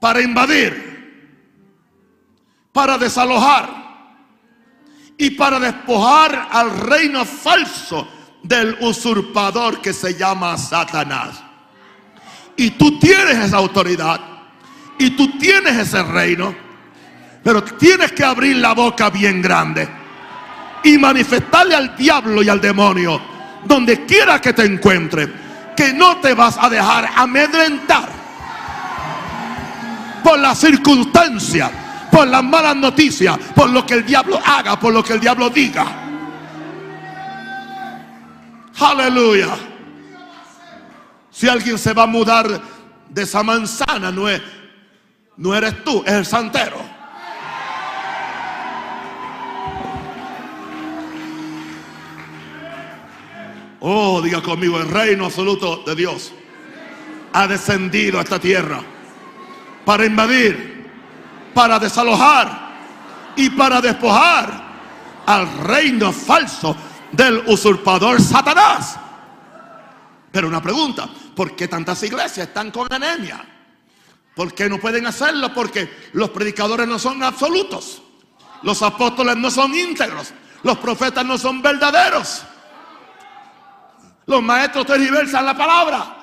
[0.00, 0.88] para invadir,
[2.72, 3.68] para desalojar
[5.18, 8.08] y para despojar al reino falso
[8.42, 11.42] del usurpador que se llama Satanás.
[12.56, 14.20] Y tú tienes esa autoridad
[14.98, 16.54] y tú tienes ese reino,
[17.44, 19.86] pero tienes que abrir la boca bien grande
[20.82, 23.20] y manifestarle al diablo y al demonio,
[23.66, 25.30] donde quiera que te encuentre,
[25.76, 28.19] que no te vas a dejar amedrentar
[30.30, 31.72] por las circunstancias,
[32.08, 35.50] por las malas noticias, por lo que el diablo haga, por lo que el diablo
[35.50, 35.84] diga.
[38.78, 39.56] Aleluya.
[41.32, 42.60] Si alguien se va a mudar
[43.08, 44.40] de esa manzana, no, es,
[45.36, 46.80] no eres tú, es el santero.
[53.80, 56.32] Oh, diga conmigo, el reino absoluto de Dios
[57.32, 58.80] ha descendido a esta tierra
[59.90, 60.88] para invadir,
[61.52, 64.62] para desalojar y para despojar
[65.26, 66.76] al reino falso
[67.10, 68.96] del usurpador Satanás.
[70.30, 73.44] Pero una pregunta, ¿por qué tantas iglesias están con anemia?
[74.36, 75.52] ¿Por qué no pueden hacerlo?
[75.52, 78.00] Porque los predicadores no son absolutos.
[78.62, 80.32] Los apóstoles no son íntegros.
[80.62, 82.44] Los profetas no son verdaderos.
[84.26, 86.16] Los maestros tergiversan la palabra.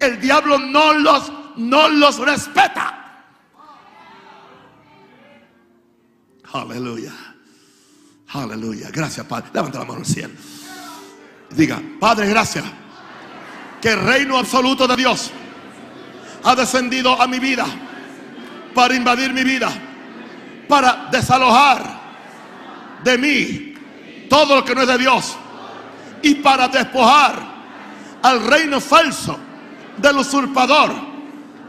[0.00, 2.94] El diablo no los, no los respeta.
[6.52, 7.12] Aleluya.
[8.32, 8.88] Aleluya.
[8.90, 9.50] Gracias, Padre.
[9.52, 10.34] Levanta la mano al cielo.
[11.50, 12.64] Diga, Padre, gracias.
[13.80, 15.30] Que el reino absoluto de Dios
[16.44, 17.66] ha descendido a mi vida
[18.74, 19.70] para invadir mi vida,
[20.68, 22.00] para desalojar
[23.02, 23.74] de mí
[24.28, 25.36] todo lo que no es de Dios
[26.22, 27.58] y para despojar
[28.22, 29.38] al reino falso
[29.96, 31.17] del usurpador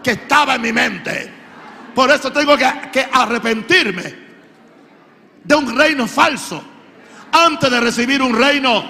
[0.04, 1.34] que estaba en mi mente.
[1.94, 4.30] Por eso tengo que, arrepentirme
[5.44, 6.64] de un reino falso
[7.32, 8.84] antes de recibir un reino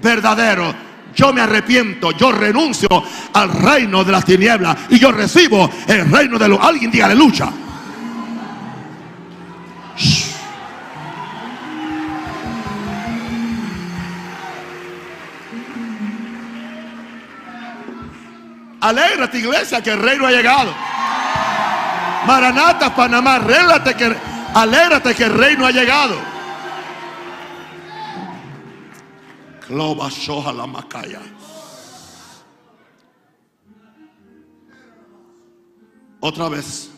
[0.00, 0.74] verdadero.
[1.14, 2.88] Yo me arrepiento, yo renuncio
[3.32, 6.60] al reino de las tinieblas y yo recibo el reino de los...
[6.60, 7.52] Alguien diga aleluya.
[18.84, 20.70] Alégrate iglesia que el reino ha llegado.
[22.26, 24.14] Maranata, Panamá, alégrate que,
[24.54, 26.16] alégrate que el reino ha llegado.
[29.66, 31.22] Cloba Shoha la Macaya.
[36.20, 36.90] Otra vez.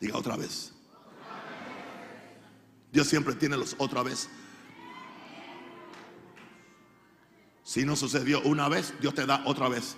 [0.00, 0.72] Diga otra vez.
[2.90, 4.28] Dios siempre tiene los otra vez.
[7.62, 9.96] Si no sucedió una vez, Dios te da otra vez.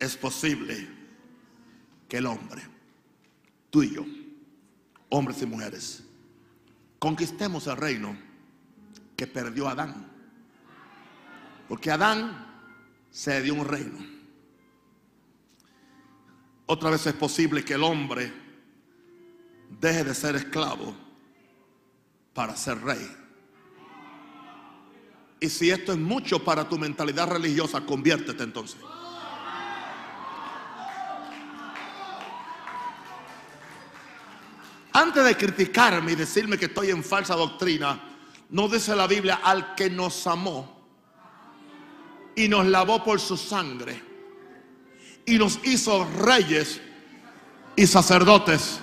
[0.00, 0.88] Es posible
[2.08, 2.62] que el hombre,
[3.68, 4.04] tú y yo,
[5.10, 6.02] hombres y mujeres,
[6.98, 8.16] conquistemos el reino
[9.16, 10.10] que perdió Adán.
[11.68, 12.46] Porque Adán
[13.10, 13.98] se dio un reino.
[16.66, 18.32] Otra vez es posible que el hombre
[19.80, 20.94] deje de ser esclavo
[22.32, 23.16] para ser rey.
[25.40, 28.80] Y si esto es mucho para tu mentalidad religiosa, conviértete entonces.
[34.92, 38.00] Antes de criticarme y decirme que estoy en falsa doctrina,
[38.50, 40.80] no dice la Biblia al que nos amó
[42.34, 44.02] y nos lavó por su sangre
[45.24, 46.80] y nos hizo reyes
[47.76, 48.80] y sacerdotes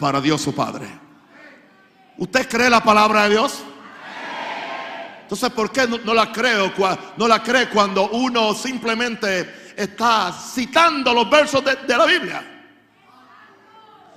[0.00, 0.86] para Dios su Padre.
[2.18, 3.62] ¿Usted cree la palabra de Dios?
[5.22, 6.72] Entonces, ¿por qué no, la creo?
[7.44, 12.55] Cree cuando uno simplemente está citando los versos de, de la Biblia.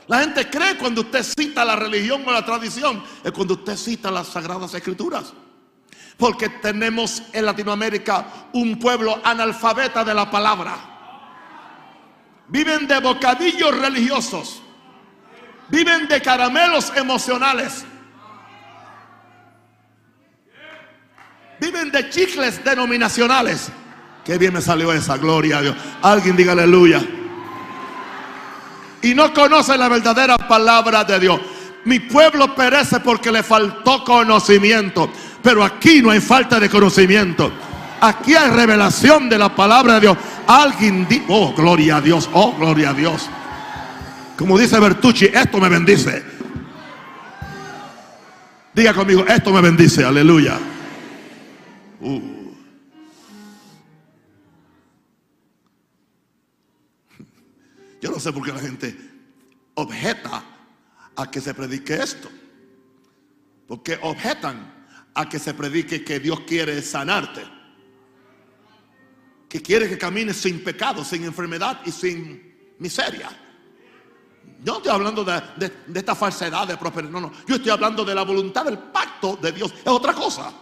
[0.09, 4.09] La gente cree cuando usted cita la religión o la tradición, es cuando usted cita
[4.09, 5.33] las sagradas escrituras.
[6.17, 10.77] Porque tenemos en Latinoamérica un pueblo analfabeta de la palabra.
[12.47, 14.63] Viven de bocadillos religiosos.
[15.69, 17.85] Viven de caramelos emocionales.
[21.61, 23.69] Viven de chicles denominacionales.
[24.25, 25.75] Qué bien me salió esa, gloria a Dios.
[26.01, 26.99] Alguien diga aleluya
[29.01, 31.39] y no conoce la verdadera palabra de Dios.
[31.85, 35.09] Mi pueblo perece porque le faltó conocimiento.
[35.41, 37.51] Pero aquí no hay falta de conocimiento.
[38.01, 40.17] Aquí hay revelación de la palabra de Dios.
[40.47, 43.29] Alguien dijo, oh, gloria a Dios, oh, gloria a Dios.
[44.37, 46.23] Como dice Bertucci, esto me bendice.
[48.73, 50.57] Diga conmigo, esto me bendice, aleluya.
[52.01, 52.38] Uh.
[58.01, 58.95] Yo no sé por qué la gente
[59.75, 60.43] objeta
[61.15, 62.29] a que se predique esto.
[63.67, 67.43] Porque objetan a que se predique que Dios quiere sanarte.
[69.47, 73.29] Que quiere que camines sin pecado, sin enfermedad y sin miseria.
[74.63, 77.11] Yo no estoy hablando de, esta falsedad de prosperidad.
[77.11, 77.31] No, no.
[77.47, 79.73] Yo estoy hablando de la voluntad del pacto de Dios.
[79.73, 80.53] Es otra cosa.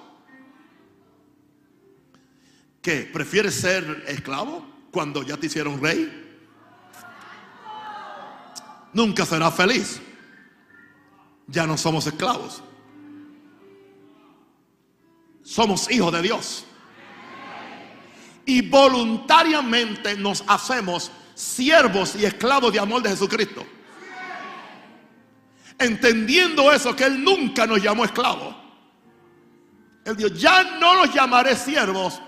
[2.82, 3.10] ¿Qué?
[3.12, 6.27] ¿Prefieres ser esclavo cuando ya te hicieron rey?
[8.94, 10.02] Nunca será feliz.
[11.48, 12.62] Ya no somos esclavos.
[15.44, 16.66] Somos hijos de Dios.
[18.46, 23.66] Y voluntariamente nos hacemos siervos y esclavos de amor de Jesucristo.
[25.80, 28.56] Entendiendo eso, que Él nunca nos llamó esclavos.
[30.04, 32.22] Él dijo, ya no los llamaré siervos,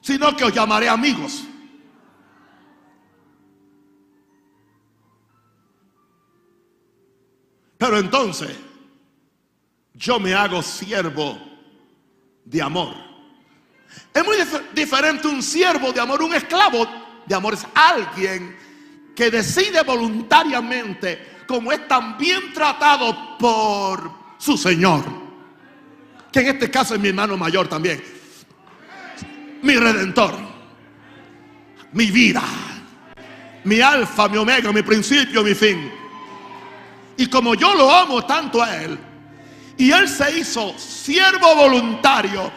[0.00, 1.44] sino que os llamaré amigos.
[7.84, 8.48] Pero entonces,
[9.92, 11.38] yo me hago siervo
[12.42, 12.94] de amor.
[14.14, 16.88] Es muy dif- diferente un siervo de amor, un esclavo
[17.26, 18.56] de amor es alguien
[19.14, 25.04] que decide voluntariamente, como es también tratado por su Señor,
[26.32, 28.02] que en este caso es mi hermano mayor también,
[29.60, 30.34] mi redentor,
[31.92, 32.42] mi vida,
[33.64, 35.92] mi alfa, mi omega, mi principio, mi fin.
[37.16, 38.98] Y como yo lo amo tanto a él,
[39.76, 42.50] y él se hizo siervo voluntario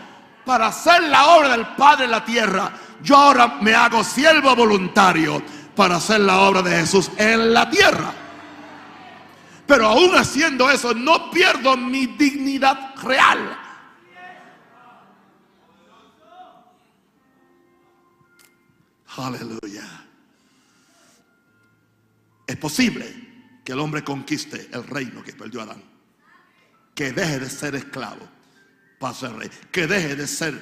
[0.46, 5.42] para hacer la obra del Padre en la tierra, yo ahora me hago siervo voluntario
[5.76, 8.14] para hacer la obra de Jesús en la tierra.
[9.68, 13.58] Pero aún haciendo eso, no pierdo mi dignidad real.
[19.18, 19.84] Aleluya.
[22.46, 23.27] Es posible
[23.68, 25.84] que el hombre conquiste el reino que perdió Adán.
[26.96, 28.26] Que deje de ser esclavo
[28.98, 29.50] para ser rey.
[29.70, 30.58] Que deje de ser,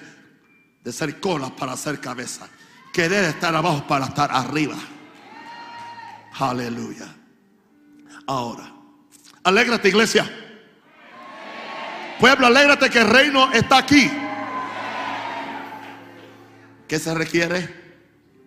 [0.83, 2.49] de ser cola para ser cabeza.
[2.91, 4.75] Que deje de estar abajo para estar arriba.
[6.39, 7.05] Aleluya.
[8.25, 8.73] Ahora,
[9.43, 10.27] alégrate iglesia.
[12.19, 14.09] Pueblo, alégrate que el reino está aquí.
[16.87, 17.69] ¿Qué se requiere?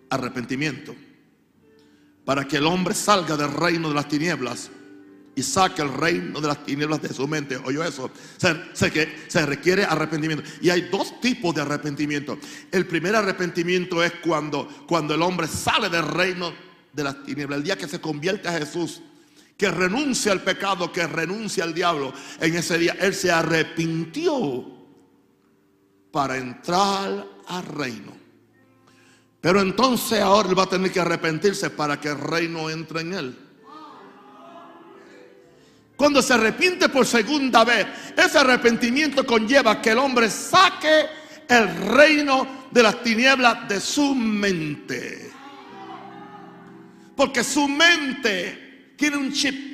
[0.09, 0.93] Arrepentimiento.
[2.29, 4.69] Para que el hombre salga del reino de las tinieblas
[5.35, 7.57] y saque el reino de las tinieblas de su mente.
[7.57, 8.11] ¿Oyó eso?
[8.37, 10.43] Se, se que se requiere arrepentimiento.
[10.61, 12.37] Y hay dos tipos de arrepentimiento.
[12.71, 16.53] El primer arrepentimiento es cuando, cuando el hombre sale del reino
[16.93, 17.57] de las tinieblas.
[17.57, 19.01] El día que se convierte a Jesús,
[19.57, 22.13] que renuncia al pecado, que renuncia al diablo.
[22.39, 24.67] En ese día él se arrepintió
[26.11, 28.28] para entrar al reino.
[29.41, 33.13] Pero entonces ahora él va a tener que arrepentirse para que el reino entre en
[33.13, 33.37] él.
[35.95, 37.85] Cuando se arrepiente por segunda vez,
[38.15, 41.07] ese arrepentimiento conlleva que el hombre saque
[41.47, 45.31] el reino de las tinieblas de su mente.
[47.15, 49.69] Porque su mente tiene un chip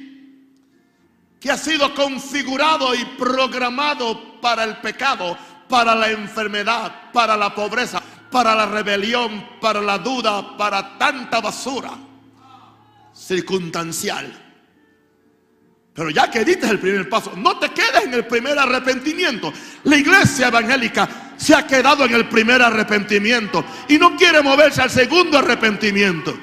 [1.40, 5.38] que ha sido configurado y programado para el pecado,
[5.70, 8.02] para la enfermedad, para la pobreza,
[8.32, 11.92] para la rebelión, para la duda, para tanta basura
[13.14, 14.42] circunstancial.
[15.94, 19.54] Pero ya que diste el primer paso, no te quedes en el primer arrepentimiento.
[19.86, 21.08] La iglesia evangélica
[21.38, 26.38] se ha quedado en el primer arrepentimiento y no quiere moverse al segundo arrepentimiento.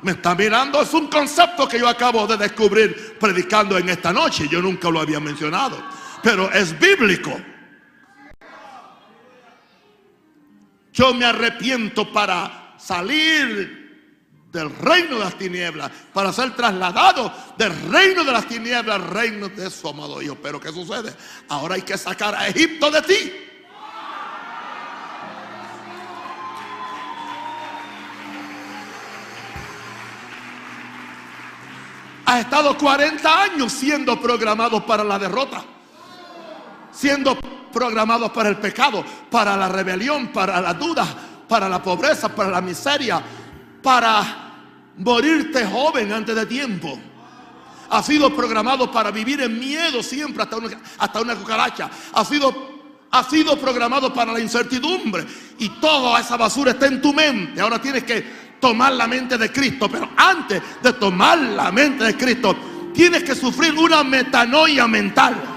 [0.00, 4.48] Me está mirando, es un concepto que yo acabo de descubrir predicando en esta noche.
[4.48, 5.82] Yo nunca lo había mencionado,
[6.22, 7.38] pero es bíblico.
[10.94, 13.82] Yo me arrepiento para salir
[14.52, 19.48] del reino de las tinieblas, para ser trasladado del reino de las tinieblas al reino
[19.48, 20.36] de su amado Hijo.
[20.40, 21.12] Pero ¿qué sucede?
[21.48, 23.32] Ahora hay que sacar a Egipto de ti.
[32.26, 35.64] Has estado 40 años siendo programado para la derrota,
[36.92, 37.36] siendo
[37.74, 41.06] programados para el pecado, para la rebelión, para la duda,
[41.48, 43.20] para la pobreza, para la miseria,
[43.82, 44.44] para
[44.96, 46.98] morirte joven antes de tiempo.
[47.90, 51.90] Ha sido programado para vivir en miedo siempre hasta una, hasta una cucaracha.
[52.12, 52.54] Ha sido,
[53.10, 55.26] ha sido programado para la incertidumbre.
[55.58, 57.60] Y toda esa basura está en tu mente.
[57.60, 58.24] Ahora tienes que
[58.58, 59.88] tomar la mente de Cristo.
[59.88, 62.56] Pero antes de tomar la mente de Cristo,
[62.94, 65.53] tienes que sufrir una metanoia mental.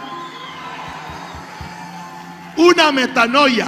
[2.58, 3.68] Una metanoia.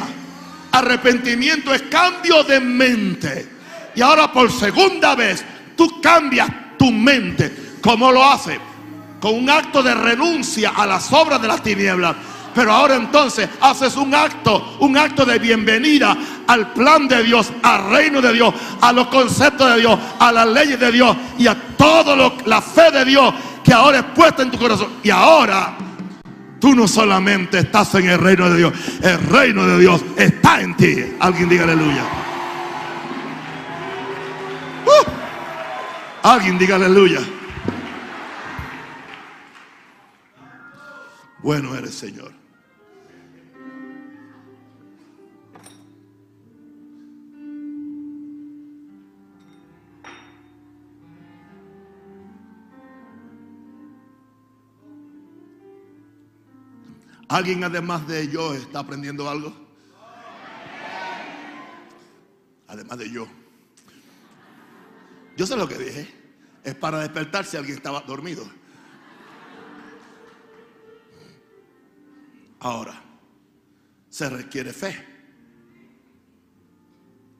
[0.71, 3.49] Arrepentimiento es cambio de mente.
[3.95, 5.43] Y ahora por segunda vez
[5.75, 7.77] tú cambias tu mente.
[7.81, 8.59] ¿Cómo lo hace?
[9.19, 12.15] Con un acto de renuncia a las obras de las tinieblas.
[12.53, 16.17] Pero ahora entonces haces un acto, un acto de bienvenida
[16.47, 20.47] al plan de Dios, al reino de Dios, a los conceptos de Dios, a las
[20.47, 23.33] leyes de Dios y a todo lo, la fe de Dios
[23.63, 24.89] que ahora es puesta en tu corazón.
[25.03, 25.77] Y ahora
[26.59, 30.75] tú no solamente estás en el reino de Dios, el reino de Dios está en
[30.75, 31.15] ti.
[31.19, 32.03] Alguien diga aleluya.
[34.85, 37.19] Uh, alguien diga aleluya.
[41.41, 42.38] Bueno eres, Señor.
[57.29, 59.53] ¿Alguien además de yo está aprendiendo algo?
[62.67, 63.27] Además de yo.
[65.37, 66.07] Yo sé lo que dije.
[66.63, 68.43] Es para despertar si alguien estaba dormido.
[72.59, 72.99] Ahora,
[74.09, 75.05] se requiere fe.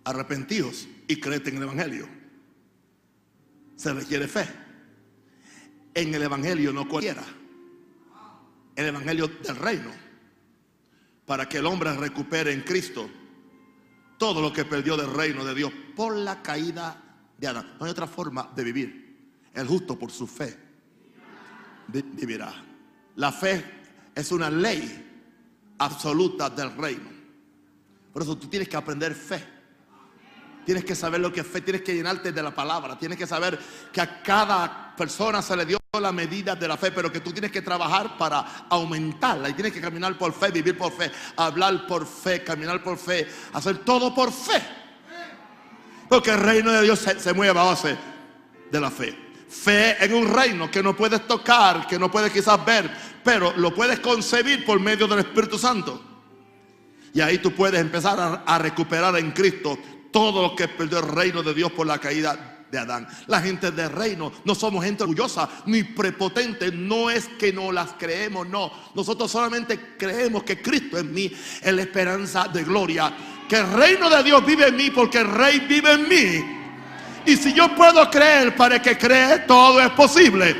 [0.03, 2.07] Arrepentidos y creed en el Evangelio.
[3.75, 4.47] Se requiere fe.
[5.95, 7.23] En el Evangelio no cualquiera.
[8.80, 9.91] El Evangelio del reino.
[11.25, 13.09] Para que el hombre recupere en Cristo
[14.17, 16.95] todo lo que perdió del reino de Dios por la caída
[17.38, 17.75] de Adán.
[17.77, 19.19] No hay otra forma de vivir.
[19.53, 20.57] El justo por su fe
[21.89, 22.53] vivirá.
[23.17, 23.65] La fe
[24.15, 27.09] es una ley absoluta del reino.
[28.13, 29.43] Por eso tú tienes que aprender fe.
[30.70, 33.26] Tienes que saber lo que es fe, tienes que llenarte de la palabra, tienes que
[33.26, 33.57] saber
[33.91, 37.32] que a cada persona se le dio la medida de la fe, pero que tú
[37.32, 41.88] tienes que trabajar para aumentarla y tienes que caminar por fe, vivir por fe, hablar
[41.88, 44.61] por fe, caminar por fe, hacer todo por fe.
[46.07, 47.97] Porque el reino de Dios se, se mueve a base
[48.72, 49.17] de la fe.
[49.49, 52.91] Fe en un reino que no puedes tocar, que no puedes quizás ver,
[53.24, 55.99] pero lo puedes concebir por medio del Espíritu Santo.
[57.11, 59.76] Y ahí tú puedes empezar a, a recuperar en Cristo
[60.12, 63.07] todo lo que perdió el reino de Dios por la caída de Adán.
[63.28, 66.72] La gente del reino no somos gente orgullosa ni prepotente.
[66.72, 68.72] No es que no las creemos, no.
[68.95, 71.32] Nosotros solamente creemos que Cristo en mí
[71.62, 73.14] es la esperanza de gloria.
[73.47, 76.60] Que el reino de Dios vive en mí porque el rey vive en mí.
[77.26, 80.55] Y si yo puedo creer para que cree, todo es posible.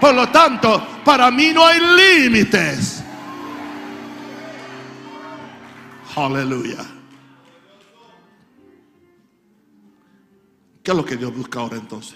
[0.00, 3.02] Por lo tanto, para mí no hay límites.
[6.16, 6.84] Aleluya.
[10.84, 12.14] ¿Qué es lo que Dios busca ahora entonces?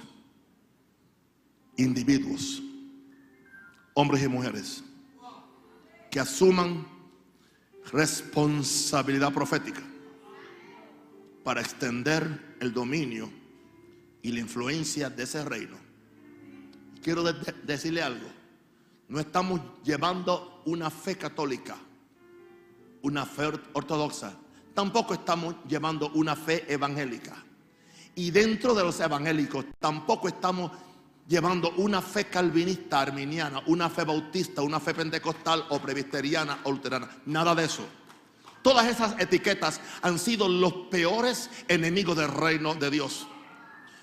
[1.79, 2.63] Individuos,
[3.95, 4.85] hombres y mujeres,
[6.11, 6.87] que asuman
[7.91, 9.81] responsabilidad profética
[11.43, 13.31] para extender el dominio
[14.21, 15.79] y la influencia de ese reino.
[17.03, 18.29] Quiero de de decirle algo.
[19.09, 21.75] No estamos llevando una fe católica,
[23.01, 24.37] una fe ortodoxa.
[24.75, 27.48] Tampoco estamos llevando una fe evangélica.
[28.19, 30.73] Y dentro de los evangélicos tampoco estamos
[31.29, 37.09] llevando una fe calvinista, arminiana, una fe bautista, una fe pentecostal o presbiteriana o luterana.
[37.27, 37.87] Nada de eso.
[38.61, 43.29] Todas esas etiquetas han sido los peores enemigos del reino de Dios.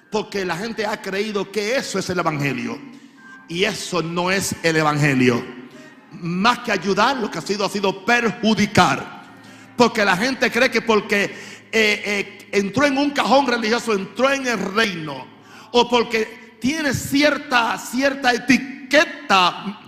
[0.10, 2.80] Porque la gente ha creído que eso es el Evangelio.
[3.50, 5.44] Y eso no es el Evangelio.
[6.14, 9.26] Más que ayudar, lo que ha sido ha sido perjudicar.
[9.76, 11.36] Porque la gente cree que porque
[11.78, 15.28] eh, eh, entró en un cajón religioso, entró en el reino.
[15.72, 19.82] O porque tiene cierta, cierta etiqueta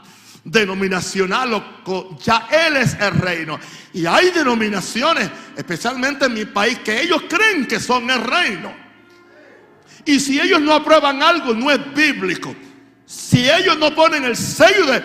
[0.44, 1.54] denominacional,
[1.86, 3.58] o ya Él es el reino.
[3.94, 8.74] Y hay denominaciones, especialmente en mi país, que ellos creen que son el reino.
[10.04, 12.54] Y si ellos no aprueban algo, no es bíblico.
[13.06, 15.04] Si ellos no ponen el sello de,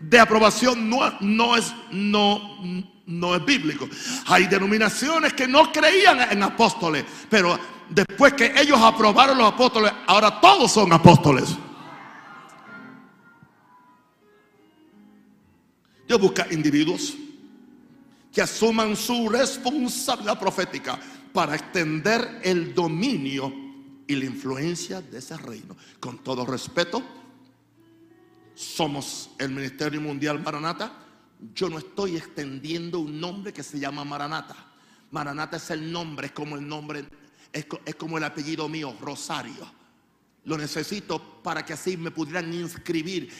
[0.00, 2.58] de aprobación, no, no, es, no,
[3.10, 3.88] no es bíblico.
[4.26, 7.58] Hay denominaciones que no creían en apóstoles, pero
[7.88, 11.56] después que ellos aprobaron los apóstoles, ahora todos son apóstoles.
[16.06, 17.14] Dios busca individuos
[18.32, 20.98] que asuman su responsabilidad profética
[21.32, 23.52] para extender el dominio
[24.06, 25.76] y la influencia de ese reino.
[26.00, 27.02] Con todo respeto,
[28.54, 30.92] somos el Ministerio Mundial Maranata.
[31.54, 34.56] Yo no estoy extendiendo un nombre que se llama Maranata.
[35.10, 37.04] Maranata es el nombre, es como el nombre,
[37.52, 37.66] es,
[37.96, 39.72] como el apellido mío, Rosario.
[40.44, 43.32] Lo necesito para que así me pudieran inscribir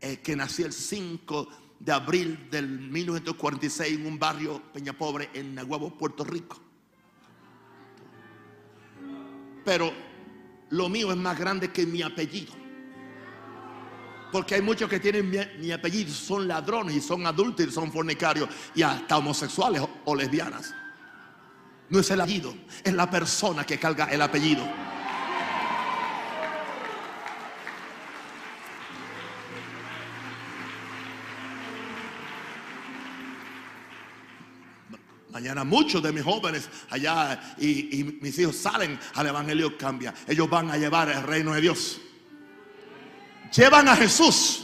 [0.00, 1.48] eh, que nací el 5
[1.80, 6.60] de abril del 1946 en un barrio Peña Pobre en Nahuabo, Puerto Rico.
[9.64, 9.92] Pero
[10.70, 12.63] lo mío es más grande que mi apellido.
[14.34, 18.48] Porque hay muchos que tienen mi, apellido, son ladrones y son adultos y son fornicarios
[18.74, 20.74] y hasta homosexuales o, lesbianas.
[21.88, 24.68] No es el apellido, es la persona que carga el apellido.
[35.30, 40.12] Mañana muchos de mis jóvenes allá y, mis hijos salen al Evangelio cambia.
[40.26, 42.00] Ellos van a llevar el reino de Dios.
[43.56, 44.60] Llevan a Jesús.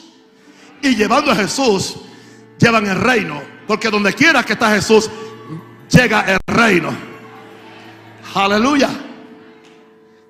[0.83, 1.97] Y llevando a Jesús,
[2.59, 3.43] llevan el reino.
[3.67, 5.11] Porque donde quiera que está Jesús,
[5.91, 6.91] llega el reino.
[8.35, 8.89] Aleluya.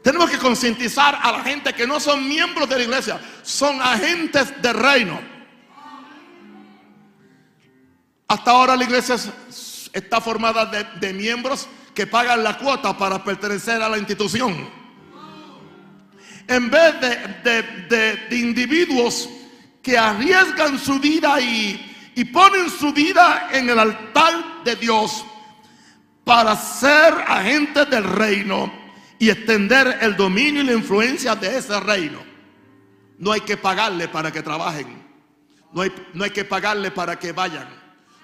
[0.02, 4.60] Tenemos que concientizar a la gente que no son miembros de la iglesia, son agentes
[4.62, 5.20] del reino.
[8.26, 9.16] Hasta ahora la iglesia
[9.92, 14.79] está formada de, de, miembros que pagan la cuota para pertenecer a la institución.
[16.48, 19.28] En vez de, de, de individuos
[19.82, 25.24] que arriesgan su vida y, y ponen su vida en el altar de Dios
[26.24, 28.72] para ser agentes del reino
[29.18, 32.18] y extender el dominio y la influencia de ese reino.
[33.18, 35.00] No hay que pagarle para que trabajen.
[35.72, 37.68] No hay, no hay que pagarle para que vayan.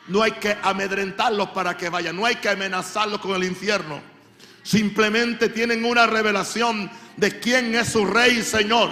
[0.08, 2.16] No hay que amedrentarlos para que vayan.
[2.16, 4.00] No hay que amenazarlos con el infierno.
[4.66, 8.90] Simplemente tienen una revelación de quién es su rey y señor.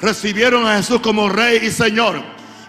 [0.00, 2.22] Recibieron a Jesús como rey y señor.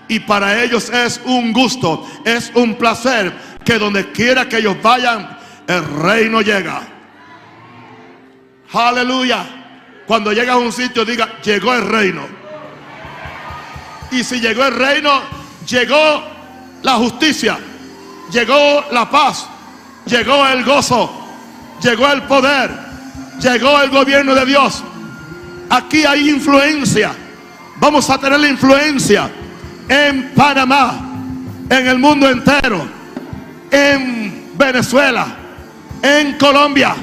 [0.09, 3.31] Y para ellos es un gusto, es un placer
[3.63, 6.85] que donde quiera que ellos vayan, el reino llega.
[8.73, 9.45] Aleluya.
[10.05, 12.27] Cuando llegas a un sitio, diga, llegó el reino.
[14.11, 15.21] Y si llegó el reino,
[15.65, 16.23] llegó
[16.81, 17.57] la justicia,
[18.29, 19.47] llegó la paz,
[20.05, 21.23] llegó el gozo
[21.81, 22.71] llegó el poder,
[23.39, 24.83] llegó el gobierno de Dios.
[25.69, 27.11] Aquí hay influencia.
[27.79, 29.29] Vamos a tener la influencia
[29.87, 30.99] en Panamá,
[31.69, 32.87] en el mundo entero,
[33.69, 35.27] en Venezuela,
[36.01, 36.95] en Colombia,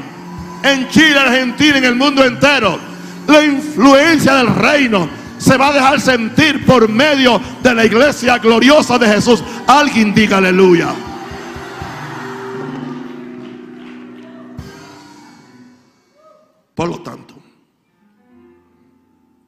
[0.62, 2.78] en Chile, Argentina, en el mundo entero.
[3.26, 5.08] La influencia del reino
[5.38, 9.42] se va a dejar sentir por medio de la iglesia gloriosa de Jesús.
[9.66, 10.88] Alguien diga aleluya.
[16.74, 17.34] Por lo tanto,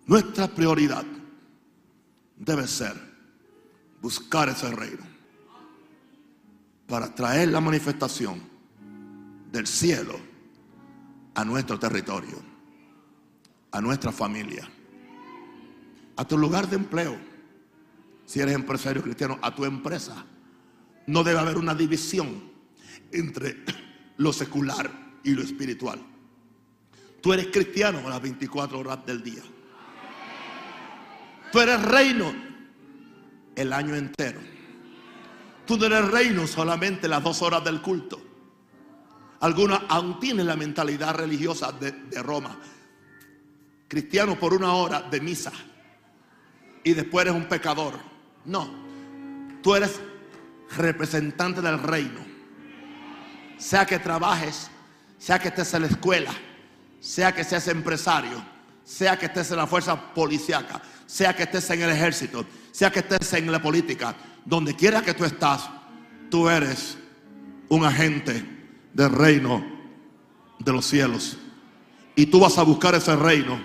[0.07, 1.05] nuestra prioridad
[2.37, 2.95] debe ser
[4.01, 5.05] buscar ese reino
[6.87, 8.41] para traer la manifestación
[9.51, 10.15] del cielo
[11.35, 12.41] a nuestro territorio,
[13.73, 14.69] a nuestra familia,
[16.17, 17.17] a tu lugar de empleo.
[18.25, 20.25] Si eres empresario cristiano, a tu empresa.
[21.07, 22.51] No debe haber una división
[23.13, 23.65] entre
[24.17, 24.91] lo secular
[25.23, 26.01] y lo espiritual.
[27.27, 29.43] Tú eres cristiano las 24 horas del día.
[31.51, 32.33] Tú eres reino
[33.57, 34.39] el año entero.
[35.67, 38.23] Tú no eres reino solamente las dos horas del culto.
[39.41, 42.61] Algunos aún tienen la mentalidad religiosa de, de Roma.
[43.89, 45.51] Cristiano por una hora de misa
[46.85, 47.95] y después eres un pecador.
[48.45, 48.71] No,
[49.65, 50.01] tú eres
[50.77, 52.21] representante del reino.
[53.59, 54.71] Sea que trabajes,
[55.19, 56.31] sea que estés en la escuela,
[57.07, 58.45] sea que seas empresario,
[58.83, 62.99] sea que estés en la fuerza policiaca, sea que estés en el ejército, sea que
[62.99, 65.71] estés en la política, donde quiera que tú estás,
[66.29, 66.99] tú eres
[67.69, 68.45] un agente
[68.93, 69.65] del reino
[70.59, 71.39] de los cielos.
[72.17, 73.57] Y tú vas a buscar ese reino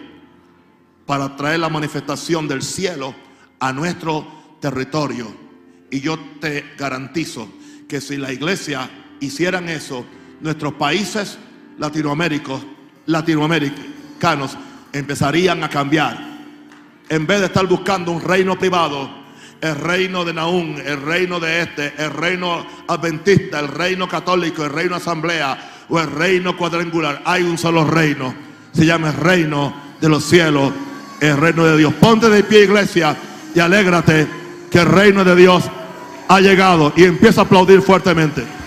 [1.08, 3.16] para traer la manifestación del cielo
[3.60, 5.36] a nuestro territorio.
[5.90, 7.50] Y yo te garantizo
[7.90, 8.88] que si la iglesia
[9.20, 10.06] hicieran eso,
[10.42, 11.40] nuestros países
[11.80, 12.64] latinoaméricos
[13.12, 14.58] latinoamericanos
[14.94, 16.18] empezarían a cambiar.
[17.10, 19.10] En vez de estar buscando un reino privado,
[19.62, 24.72] el reino de Naúm, el reino de este, el reino adventista, el reino católico, el
[24.72, 28.34] reino asamblea o el reino cuadrangular, hay un solo reino.
[28.72, 30.72] Se llama el reino de los cielos,
[31.20, 31.94] el reino de Dios.
[31.96, 33.16] Ponte de pie, iglesia,
[33.54, 34.28] y alégrate
[34.72, 35.64] que el reino de Dios
[36.28, 38.61] ha llegado y empieza a aplaudir fuertemente.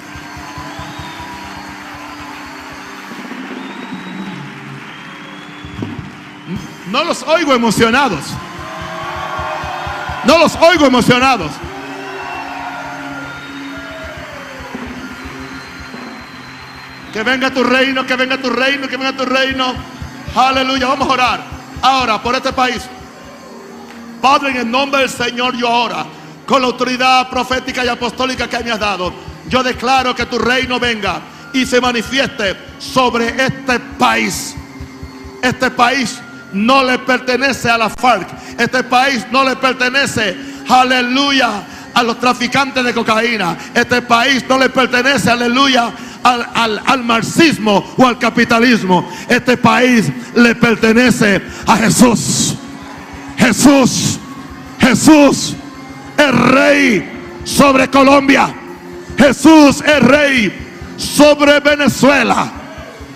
[6.94, 8.20] No los oigo emocionados.
[10.24, 11.50] No los oigo emocionados.
[17.12, 19.74] Que venga tu reino, que venga tu reino, que venga tu reino.
[20.36, 21.44] Aleluya, vamos a orar.
[21.82, 22.82] Ahora, por este país.
[24.22, 26.06] Padre, en el nombre del Señor, yo ahora,
[26.46, 29.12] con la autoridad profética y apostólica que me has dado,
[29.48, 31.20] yo declaro que tu reino venga
[31.52, 34.54] y se manifieste sobre este país.
[35.42, 36.20] Este país
[36.54, 38.28] no le pertenece a la FARC.
[38.58, 40.36] Este país no le pertenece,
[40.68, 43.56] aleluya, a los traficantes de cocaína.
[43.74, 45.92] Este país no le pertenece, aleluya,
[46.22, 49.08] al, marxismo o al capitalismo.
[49.28, 52.54] Este país le pertenece a Jesús.
[53.36, 54.18] Jesús,
[54.78, 55.54] Jesús,
[56.16, 58.54] el rey sobre Colombia.
[59.18, 62.50] Jesús es rey sobre Venezuela.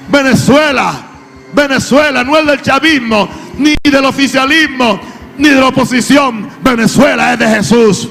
[0.09, 1.08] Venezuela
[1.53, 3.29] Venezuela no es del chavismo,
[3.59, 5.01] ni del oficialismo,
[5.39, 6.49] ni de la oposición.
[6.63, 8.09] Venezuela es de Jesús.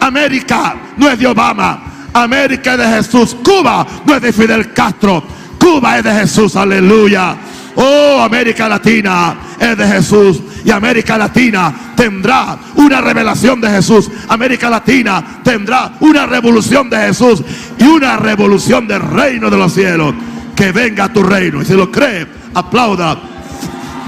[0.00, 2.08] América no es de Obama.
[2.12, 3.36] América es de Jesús.
[3.42, 5.22] Cuba no es de Fidel Castro.
[5.58, 6.56] Cuba es de Jesús.
[6.56, 7.36] Aleluya.
[7.74, 10.40] Oh, América Latina es de Jesús.
[10.64, 14.10] Y América Latina tendrá una revelación de Jesús.
[14.28, 17.42] América Latina tendrá una revolución de Jesús.
[17.78, 20.14] Y una revolución del reino de los cielos.
[20.56, 21.62] Que venga tu reino.
[21.62, 23.16] Y si lo cree, Aplauda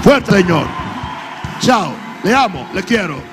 [0.03, 0.67] fuerte, Señor.
[1.59, 1.91] Chao.
[2.23, 3.24] Le amo, le quiero.